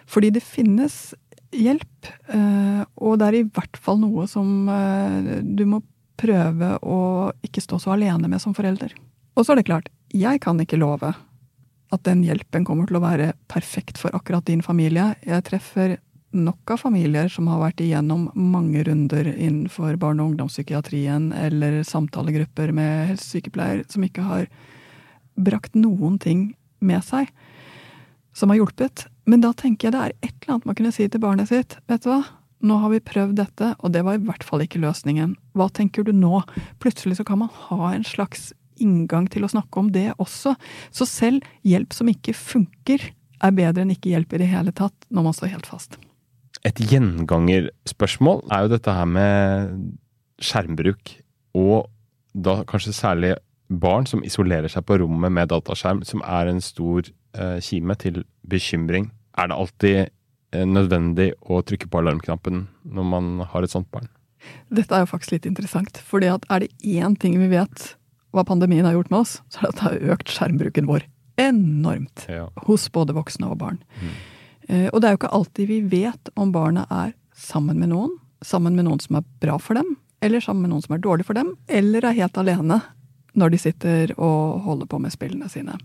Fordi 0.09 0.31
det 0.33 0.43
finnes 0.45 1.13
hjelp, 1.51 2.11
eh, 2.31 2.83
og 2.95 3.17
det 3.19 3.27
er 3.27 3.39
i 3.41 3.47
hvert 3.47 3.79
fall 3.79 3.99
noe 4.01 4.27
som 4.29 4.69
eh, 4.71 5.41
du 5.43 5.65
må 5.67 5.81
prøve 6.21 6.75
å 6.85 6.99
ikke 7.43 7.63
stå 7.63 7.79
så 7.81 7.95
alene 7.95 8.29
med 8.31 8.41
som 8.43 8.55
forelder. 8.55 8.93
Og 9.35 9.45
så 9.45 9.53
er 9.53 9.61
det 9.61 9.67
klart, 9.69 9.89
jeg 10.13 10.41
kan 10.43 10.59
ikke 10.61 10.79
love 10.79 11.13
at 11.91 12.05
den 12.07 12.23
hjelpen 12.23 12.65
kommer 12.67 12.87
til 12.87 12.99
å 12.99 13.03
være 13.03 13.33
perfekt 13.51 13.99
for 13.99 14.15
akkurat 14.15 14.45
din 14.47 14.63
familie. 14.63 15.11
Jeg 15.27 15.43
treffer 15.47 15.97
nok 16.31 16.71
av 16.71 16.79
familier 16.85 17.27
som 17.31 17.49
har 17.51 17.59
vært 17.59 17.81
igjennom 17.83 18.29
mange 18.35 18.85
runder 18.87 19.27
innenfor 19.33 19.97
barne- 19.99 20.23
og 20.23 20.31
ungdomspsykiatrien 20.31 21.31
eller 21.35 21.81
samtalegrupper 21.87 22.71
med 22.75 23.11
helsesykepleier 23.11 23.83
som 23.91 24.05
ikke 24.07 24.23
har 24.23 24.47
brakt 25.35 25.75
noen 25.75 26.17
ting 26.21 26.53
med 26.79 27.03
seg 27.03 27.27
som 28.31 28.51
har 28.51 28.61
hjulpet. 28.61 29.07
Men 29.29 29.43
da 29.43 29.51
tenker 29.57 29.87
jeg 29.87 29.95
det 29.95 30.03
er 30.03 30.13
et 30.21 30.33
eller 30.33 30.55
annet 30.55 30.69
man 30.69 30.77
kunne 30.77 30.93
si 30.95 31.07
til 31.07 31.21
barnet 31.21 31.51
sitt. 31.51 31.77
Vet 31.91 32.05
du 32.05 32.09
hva, 32.11 32.21
nå 32.65 32.77
har 32.81 32.93
vi 32.93 33.01
prøvd 33.03 33.37
dette, 33.37 33.71
og 33.81 33.93
det 33.93 34.03
var 34.05 34.17
i 34.17 34.23
hvert 34.25 34.45
fall 34.45 34.63
ikke 34.65 34.81
løsningen. 34.81 35.35
Hva 35.57 35.69
tenker 35.73 36.05
du 36.05 36.13
nå? 36.15 36.41
Plutselig 36.81 37.19
så 37.19 37.25
kan 37.27 37.41
man 37.41 37.53
ha 37.67 37.93
en 37.93 38.05
slags 38.07 38.51
inngang 38.81 39.27
til 39.29 39.45
å 39.45 39.51
snakke 39.51 39.81
om 39.81 39.91
det 39.93 40.09
også. 40.21 40.55
Så 40.93 41.07
selv 41.09 41.45
hjelp 41.67 41.93
som 41.93 42.09
ikke 42.11 42.35
funker, 42.37 43.11
er 43.41 43.57
bedre 43.57 43.83
enn 43.83 43.93
ikke 43.93 44.11
hjelp 44.13 44.35
i 44.35 44.41
det 44.43 44.51
hele 44.51 44.73
tatt, 44.77 44.95
når 45.09 45.27
man 45.27 45.37
står 45.37 45.53
helt 45.55 45.69
fast. 45.69 45.97
Et 46.67 46.77
gjengangerspørsmål 46.91 48.43
er 48.53 48.65
jo 48.65 48.73
dette 48.75 48.93
her 48.93 49.07
med 49.09 49.79
skjermbruk, 50.41 51.15
og 51.57 51.89
da 52.37 52.61
kanskje 52.69 52.93
særlig 52.93 53.31
barn 53.71 54.05
som 54.09 54.21
isolerer 54.27 54.69
seg 54.69 54.85
på 54.85 54.99
rommet 55.01 55.33
med 55.33 55.49
dataskjerm, 55.49 56.03
som 56.05 56.21
er 56.27 56.51
en 56.51 56.61
stor 56.61 57.07
eh, 57.07 57.57
kime 57.63 57.95
til 57.97 58.21
bekymring. 58.51 59.09
Er 59.39 59.49
det 59.49 59.57
alltid 59.57 59.97
eh, 60.01 60.65
nødvendig 60.67 61.31
å 61.41 61.61
trykke 61.65 61.89
på 61.91 62.01
alarmknappen 62.01 62.65
når 62.83 63.07
man 63.13 63.31
har 63.53 63.65
et 63.65 63.73
sånt 63.73 63.89
barn? 63.93 64.09
Dette 64.73 64.95
er 64.95 65.05
jo 65.05 65.11
faktisk 65.11 65.35
litt 65.35 65.47
interessant, 65.49 65.99
fordi 66.01 66.31
at 66.31 66.45
er 66.49 66.65
det 66.65 66.71
én 66.81 67.15
ting 67.19 67.37
vi 67.39 67.49
vet 67.51 67.91
hva 68.31 68.45
pandemien 68.47 68.87
har 68.87 68.95
gjort 68.95 69.11
med 69.11 69.23
oss, 69.23 69.33
så 69.51 69.61
er 69.61 69.67
det 69.67 69.71
at 69.71 69.79
det 69.79 69.87
har 69.87 70.15
økt 70.15 70.31
skjermbruken 70.33 70.87
vår 70.89 71.05
enormt. 71.41 72.25
Ja. 72.31 72.47
Hos 72.67 72.87
både 72.93 73.15
voksne 73.17 73.49
og 73.51 73.59
barn. 73.61 73.81
Mm. 73.99 74.13
Og 74.93 75.01
det 75.01 75.07
er 75.07 75.13
jo 75.13 75.19
ikke 75.19 75.33
alltid 75.35 75.67
vi 75.67 75.79
vet 75.91 76.31
om 76.39 76.53
barna 76.55 76.85
er 76.93 77.11
sammen 77.35 77.79
med 77.81 77.91
noen, 77.91 78.13
sammen 78.45 78.77
med 78.77 78.87
noen 78.87 79.01
som 79.03 79.19
er 79.19 79.27
bra 79.43 79.57
for 79.59 79.77
dem, 79.77 79.97
eller 80.21 80.43
sammen 80.43 80.65
med 80.65 80.73
noen 80.73 80.85
som 80.85 80.95
er 80.95 81.03
dårlig 81.03 81.27
for 81.27 81.37
dem, 81.37 81.55
eller 81.67 82.05
er 82.05 82.17
helt 82.21 82.37
alene 82.39 82.79
når 83.37 83.53
de 83.53 83.59
sitter 83.61 84.13
og 84.17 84.61
holder 84.65 84.89
på 84.91 84.99
med 85.01 85.13
spillene 85.13 85.49
sine. 85.51 85.77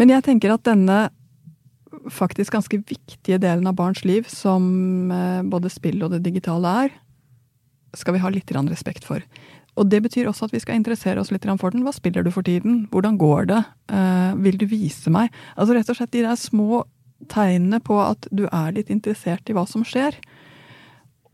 Men 0.00 0.14
jeg 0.14 0.24
tenker 0.24 0.54
at 0.54 0.64
denne 0.64 1.10
faktisk 2.08 2.54
ganske 2.54 2.78
viktige 2.88 3.36
delen 3.42 3.66
av 3.68 3.76
barns 3.76 4.00
liv, 4.08 4.24
som 4.30 5.10
eh, 5.12 5.42
både 5.44 5.68
spill 5.72 6.00
og 6.06 6.14
det 6.14 6.22
digitale 6.24 6.72
er, 6.86 6.94
skal 7.98 8.16
vi 8.16 8.22
ha 8.22 8.30
litt 8.32 8.52
respekt 8.54 9.04
for. 9.04 9.20
Og 9.78 9.88
det 9.90 10.00
betyr 10.02 10.28
også 10.30 10.48
at 10.48 10.54
vi 10.54 10.60
skal 10.62 10.78
interessere 10.78 11.20
oss 11.20 11.30
litt 11.30 11.44
for 11.44 11.70
den. 11.70 11.84
Hva 11.84 11.92
spiller 11.92 12.24
du 12.24 12.30
for 12.30 12.42
tiden? 12.42 12.86
Hvordan 12.90 13.18
går 13.18 13.50
det? 13.50 13.62
Eh, 13.92 14.34
vil 14.36 14.58
du 14.58 14.66
vise 14.66 15.10
meg? 15.10 15.30
Altså 15.56 15.74
rett 15.74 15.90
og 15.90 15.96
slett 15.96 16.12
de 16.12 16.24
der 16.24 16.36
små 16.36 16.84
tegnene 17.28 17.80
på 17.80 17.98
at 18.00 18.26
du 18.32 18.46
er 18.48 18.72
litt 18.72 18.90
interessert 18.90 19.48
i 19.50 19.56
hva 19.56 19.66
som 19.68 19.84
skjer. 19.84 20.16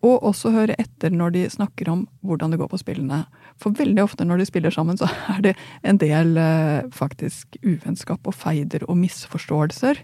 Og 0.03 0.23
også 0.27 0.53
høre 0.55 0.77
etter 0.79 1.15
når 1.15 1.31
de 1.35 1.47
snakker 1.51 1.89
om 1.91 2.07
hvordan 2.27 2.53
det 2.53 2.61
går 2.61 2.71
på 2.71 2.83
spillene. 2.83 3.25
For 3.63 3.73
veldig 3.73 4.03
ofte 4.05 4.27
når 4.29 4.43
de 4.43 4.47
spiller 4.51 4.75
sammen, 4.75 4.99
så 5.01 5.09
er 5.33 5.43
det 5.43 5.55
en 5.87 5.99
del 6.03 6.37
eh, 6.37 6.87
faktisk 6.93 7.57
uvennskap 7.65 8.27
og 8.29 8.37
feider 8.37 8.85
og 8.89 8.99
misforståelser. 9.01 10.01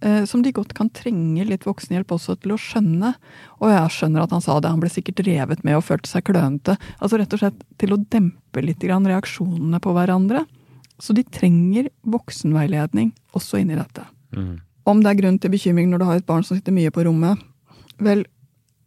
eh, 0.00 0.24
Som 0.24 0.42
de 0.42 0.52
godt 0.56 0.72
kan 0.74 0.88
trenge 0.90 1.44
litt 1.44 1.66
voksenhjelp 1.68 2.14
også 2.16 2.38
til 2.40 2.54
å 2.54 2.60
skjønne. 2.60 3.14
Og 3.60 3.68
jeg 3.74 3.94
skjønner 3.96 4.24
at 4.24 4.32
han 4.32 4.44
sa 4.44 4.56
det, 4.60 4.70
han 4.72 4.80
ble 4.80 4.88
sikkert 4.92 5.20
revet 5.26 5.64
med 5.64 5.76
og 5.76 5.84
følte 5.84 6.08
seg 6.08 6.24
klønete. 6.30 6.78
Altså 7.00 7.20
rett 7.20 7.34
og 7.36 7.42
slett 7.42 7.60
til 7.78 7.92
å 7.92 8.00
dempe 8.08 8.64
litt 8.64 8.80
reaksjonene 8.88 9.80
på 9.84 9.92
hverandre. 9.92 10.46
Så 10.98 11.14
de 11.14 11.22
trenger 11.22 11.90
voksenveiledning 12.02 13.12
også 13.36 13.60
inni 13.60 13.76
dette. 13.78 14.06
Om 14.88 15.02
det 15.04 15.10
er 15.12 15.20
grunn 15.20 15.38
til 15.38 15.52
bekymring 15.52 15.90
når 15.92 16.00
du 16.00 16.04
har 16.08 16.16
et 16.16 16.26
barn 16.26 16.42
som 16.42 16.56
sitter 16.56 16.72
mye 16.72 16.90
på 16.90 17.04
rommet? 17.04 17.38
Vel, 18.00 18.24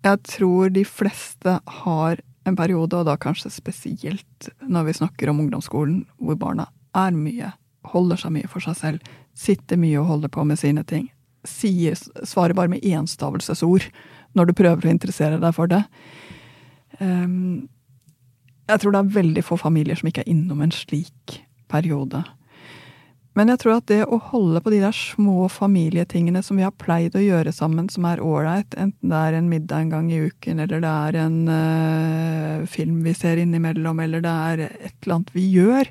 jeg 0.04 0.18
tror 0.26 0.74
de 0.74 0.84
fleste 0.88 1.60
har 1.86 2.20
en 2.48 2.58
periode, 2.58 2.98
og 2.98 3.08
da 3.08 3.18
kanskje 3.22 3.52
spesielt 3.54 4.50
når 4.66 4.88
vi 4.88 4.98
snakker 5.02 5.30
om 5.30 5.42
ungdomsskolen, 5.44 6.06
hvor 6.18 6.40
barna 6.40 6.68
er 6.98 7.14
mye, 7.16 7.52
holder 7.92 8.20
seg 8.20 8.34
mye 8.36 8.50
for 8.50 8.64
seg 8.64 8.78
selv, 8.80 9.12
sitter 9.38 9.80
mye 9.80 10.00
og 10.02 10.10
holder 10.10 10.34
på 10.34 10.46
med 10.48 10.60
sine 10.60 10.84
ting. 10.88 11.10
Sier, 11.48 11.98
svarer 12.28 12.58
bare 12.58 12.72
med 12.74 12.86
enstavelsesord 12.86 13.88
når 14.38 14.50
du 14.50 14.58
prøver 14.58 14.88
å 14.88 14.94
interessere 14.94 15.40
deg 15.42 15.56
for 15.56 15.70
det. 15.72 15.82
Um, 17.00 17.70
jeg 18.70 18.82
tror 18.82 18.94
det 18.94 19.02
er 19.02 19.16
veldig 19.16 19.44
få 19.44 19.58
familier 19.60 19.98
som 20.00 20.10
ikke 20.10 20.24
er 20.24 20.32
innom 20.32 20.62
en 20.64 20.74
slik 20.74 21.42
periode. 21.72 22.24
Men 23.42 23.50
jeg 23.50 23.64
tror 23.64 23.80
at 23.80 23.88
det 23.90 24.04
å 24.06 24.20
holde 24.22 24.60
på 24.62 24.70
de 24.70 24.84
der 24.84 24.94
små 24.94 25.48
familietingene 25.50 26.44
som 26.46 26.60
vi 26.60 26.66
har 26.68 26.76
pleid 26.78 27.16
å 27.18 27.24
gjøre 27.24 27.50
sammen, 27.50 27.88
som 27.90 28.06
er 28.06 28.20
ålreit, 28.22 28.76
enten 28.78 29.10
det 29.10 29.18
er 29.18 29.38
en 29.40 29.48
middag 29.50 29.82
en 29.82 29.90
gang 29.96 30.12
i 30.14 30.20
uken, 30.30 30.62
eller 30.62 30.84
det 30.84 30.92
er 30.92 31.18
en 31.24 31.40
uh, 31.50 32.68
film 32.70 33.00
vi 33.02 33.16
ser 33.18 33.42
innimellom, 33.42 34.04
eller 34.06 34.22
det 34.22 34.36
er 34.52 34.62
et 34.68 34.94
eller 34.94 35.16
annet 35.16 35.34
vi 35.34 35.48
gjør 35.56 35.90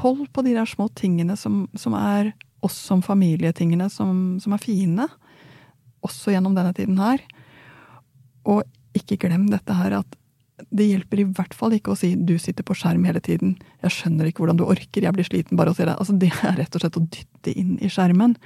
Hold 0.00 0.30
på 0.32 0.46
de 0.46 0.54
der 0.56 0.64
små 0.64 0.88
tingene 0.96 1.36
som, 1.36 1.66
som 1.76 1.92
er 1.98 2.32
oss 2.64 2.78
som 2.88 3.04
familietingene, 3.04 3.90
som, 3.92 4.40
som 4.40 4.56
er 4.56 4.62
fine. 4.64 5.04
Også 6.00 6.32
gjennom 6.32 6.56
denne 6.56 6.72
tiden 6.74 6.96
her. 6.98 7.20
Og 8.48 8.64
ikke 8.96 9.20
glem 9.26 9.44
dette 9.52 9.76
her 9.76 9.98
at 10.00 10.16
det 10.70 10.86
hjelper 10.88 11.20
i 11.20 11.26
hvert 11.36 11.54
fall 11.54 11.74
ikke 11.76 11.92
å 11.92 11.98
si 11.98 12.14
'du 12.14 12.38
sitter 12.38 12.64
på 12.64 12.74
skjerm 12.74 13.04
hele 13.04 13.20
tiden', 13.20 13.56
'jeg 13.82 13.90
skjønner 13.90 14.26
ikke 14.26 14.44
hvordan 14.44 14.56
du 14.56 14.64
orker, 14.64 15.02
jeg 15.02 15.12
blir 15.12 15.24
sliten 15.24 15.56
bare 15.56 15.70
av 15.70 15.74
å 15.74 15.76
se 15.76 15.84
deg'. 15.84 15.98
Altså, 15.98 16.18
det 16.18 16.32
er 16.32 16.56
rett 16.56 16.74
og 16.74 16.80
slett 16.80 16.96
å 16.96 17.08
dytte 17.08 17.56
inn 17.58 17.78
i 17.80 17.88
skjermen. 17.88 18.36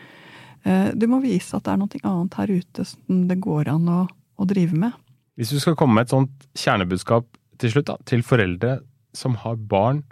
Eh, 0.64 0.92
Du 0.94 1.06
må 1.06 1.20
vise 1.22 1.54
at 1.56 1.64
det 1.64 1.72
er 1.72 1.76
noe 1.76 2.02
annet 2.02 2.34
her 2.34 2.46
ute 2.46 2.84
som 2.84 3.28
det 3.28 3.40
går 3.40 3.68
an 3.68 3.88
å, 3.88 4.08
å 4.38 4.44
drive 4.46 4.72
med. 4.72 4.92
Hvis 5.36 5.50
du 5.50 5.60
skal 5.60 5.76
komme 5.76 5.94
med 5.94 6.08
et 6.08 6.10
sånt 6.10 6.48
kjernebudskap 6.54 7.26
til 7.58 7.70
slutt, 7.70 7.86
da, 7.86 7.96
til 8.04 8.22
foreldre 8.22 8.80
som 9.14 9.34
har 9.34 9.56
barn 9.56 10.02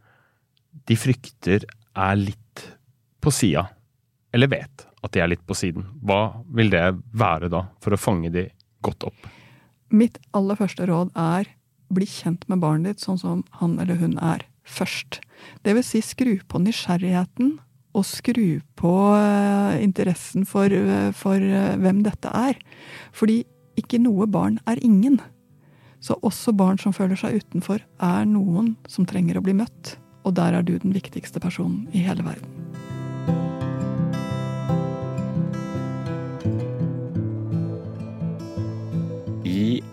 de 0.87 0.95
frykter 0.95 1.65
er 1.97 2.17
litt 2.17 2.63
på 3.21 3.33
sida, 3.33 3.67
eller 4.33 4.51
vet 4.53 4.87
at 5.03 5.13
de 5.13 5.21
er 5.23 5.31
litt 5.33 5.45
på 5.47 5.55
siden, 5.55 5.87
hva 6.03 6.43
vil 6.55 6.71
det 6.71 6.85
være 7.17 7.51
da, 7.51 7.67
for 7.83 7.95
å 7.95 7.99
fange 8.01 8.31
de 8.31 8.47
godt 8.83 9.09
opp? 9.09 9.27
Mitt 9.91 10.19
aller 10.35 10.59
første 10.59 10.87
råd 10.87 11.11
er 11.15 11.47
bli 11.93 12.09
kjent 12.09 12.47
med 12.51 12.63
barnet 12.65 12.97
ditt 12.97 13.07
sånn 13.07 13.21
som 13.21 13.45
han 13.61 13.79
eller 13.83 14.01
hun 14.01 14.17
er 14.23 14.45
først. 14.67 15.21
Det 15.63 15.77
vil 15.77 15.87
si 15.87 16.03
skru 16.03 16.35
på 16.49 16.61
nysgjerrigheten, 16.63 17.57
og 17.97 18.05
skru 18.05 18.61
på 18.77 18.93
eh, 19.17 19.79
interessen 19.85 20.45
for, 20.49 20.69
eh, 20.69 21.13
for 21.17 21.41
eh, 21.41 21.77
hvem 21.81 22.03
dette 22.05 22.29
er. 22.29 22.59
Fordi 23.17 23.41
ikke 23.81 24.01
noe 24.03 24.29
barn 24.29 24.59
er 24.69 24.81
ingen. 24.85 25.19
Så 26.05 26.19
også 26.21 26.53
barn 26.57 26.81
som 26.81 26.95
føler 26.97 27.17
seg 27.19 27.41
utenfor, 27.41 27.81
er 27.81 28.29
noen 28.29 28.75
som 28.91 29.09
trenger 29.09 29.41
å 29.41 29.45
bli 29.47 29.57
møtt. 29.57 29.97
Og 30.29 30.37
der 30.37 30.59
er 30.59 30.67
du 30.67 30.77
den 30.77 30.95
viktigste 30.97 31.41
personen 31.41 31.87
i 31.97 32.05
hele 32.05 32.27
verden. 32.27 32.56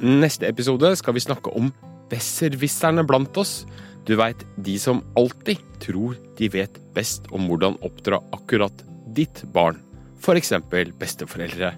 Neste 0.04 0.48
episode 0.50 0.94
skal 1.00 1.16
vi 1.16 1.24
snakke 1.24 1.54
om 1.56 1.72
besserwisserne 2.12 3.06
blant 3.08 3.38
oss. 3.40 3.64
Du 4.04 4.16
veit, 4.20 4.44
de 4.60 4.76
som 4.80 5.02
alltid 5.20 5.62
tror 5.84 6.18
de 6.38 6.50
vet 6.52 6.80
best 6.96 7.30
om 7.32 7.48
hvordan 7.48 7.80
oppdra 7.88 8.20
akkurat 8.36 8.84
ditt 9.16 9.46
barn. 9.56 9.80
Eksempel 10.24 10.94
besteforeldre. 10.96 11.74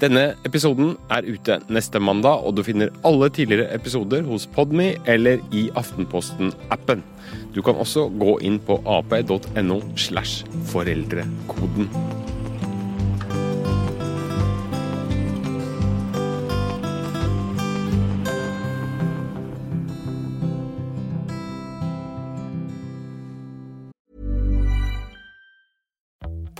Denne 0.00 0.34
episoden 0.44 0.94
er 1.12 1.24
ute 1.24 1.56
neste 1.72 2.00
mandag, 2.00 2.44
og 2.44 2.56
du 2.56 2.62
finner 2.64 2.92
alle 3.08 3.30
tidligere 3.32 3.72
episoder 3.72 4.24
hos 4.28 4.44
Podme 4.52 4.90
eller 5.08 5.40
i 5.56 5.66
Aftenposten-appen. 5.72 7.04
Du 7.56 7.62
kan 7.64 7.80
også 7.80 8.10
gå 8.20 8.36
inn 8.44 8.60
på 8.60 8.76
ap.no 8.84 9.80
slash 9.96 10.44
foreldrekoden. 10.72 11.88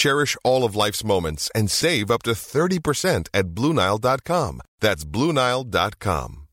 Cherish 0.00 0.34
all 0.42 0.64
of 0.64 0.74
life's 0.74 1.04
moments 1.04 1.50
and 1.54 1.70
save 1.70 2.10
up 2.10 2.22
to 2.22 2.30
30% 2.30 3.28
at 3.34 3.48
BlueNile.com. 3.48 4.62
That's 4.80 5.04
BlueNile.com. 5.04 6.49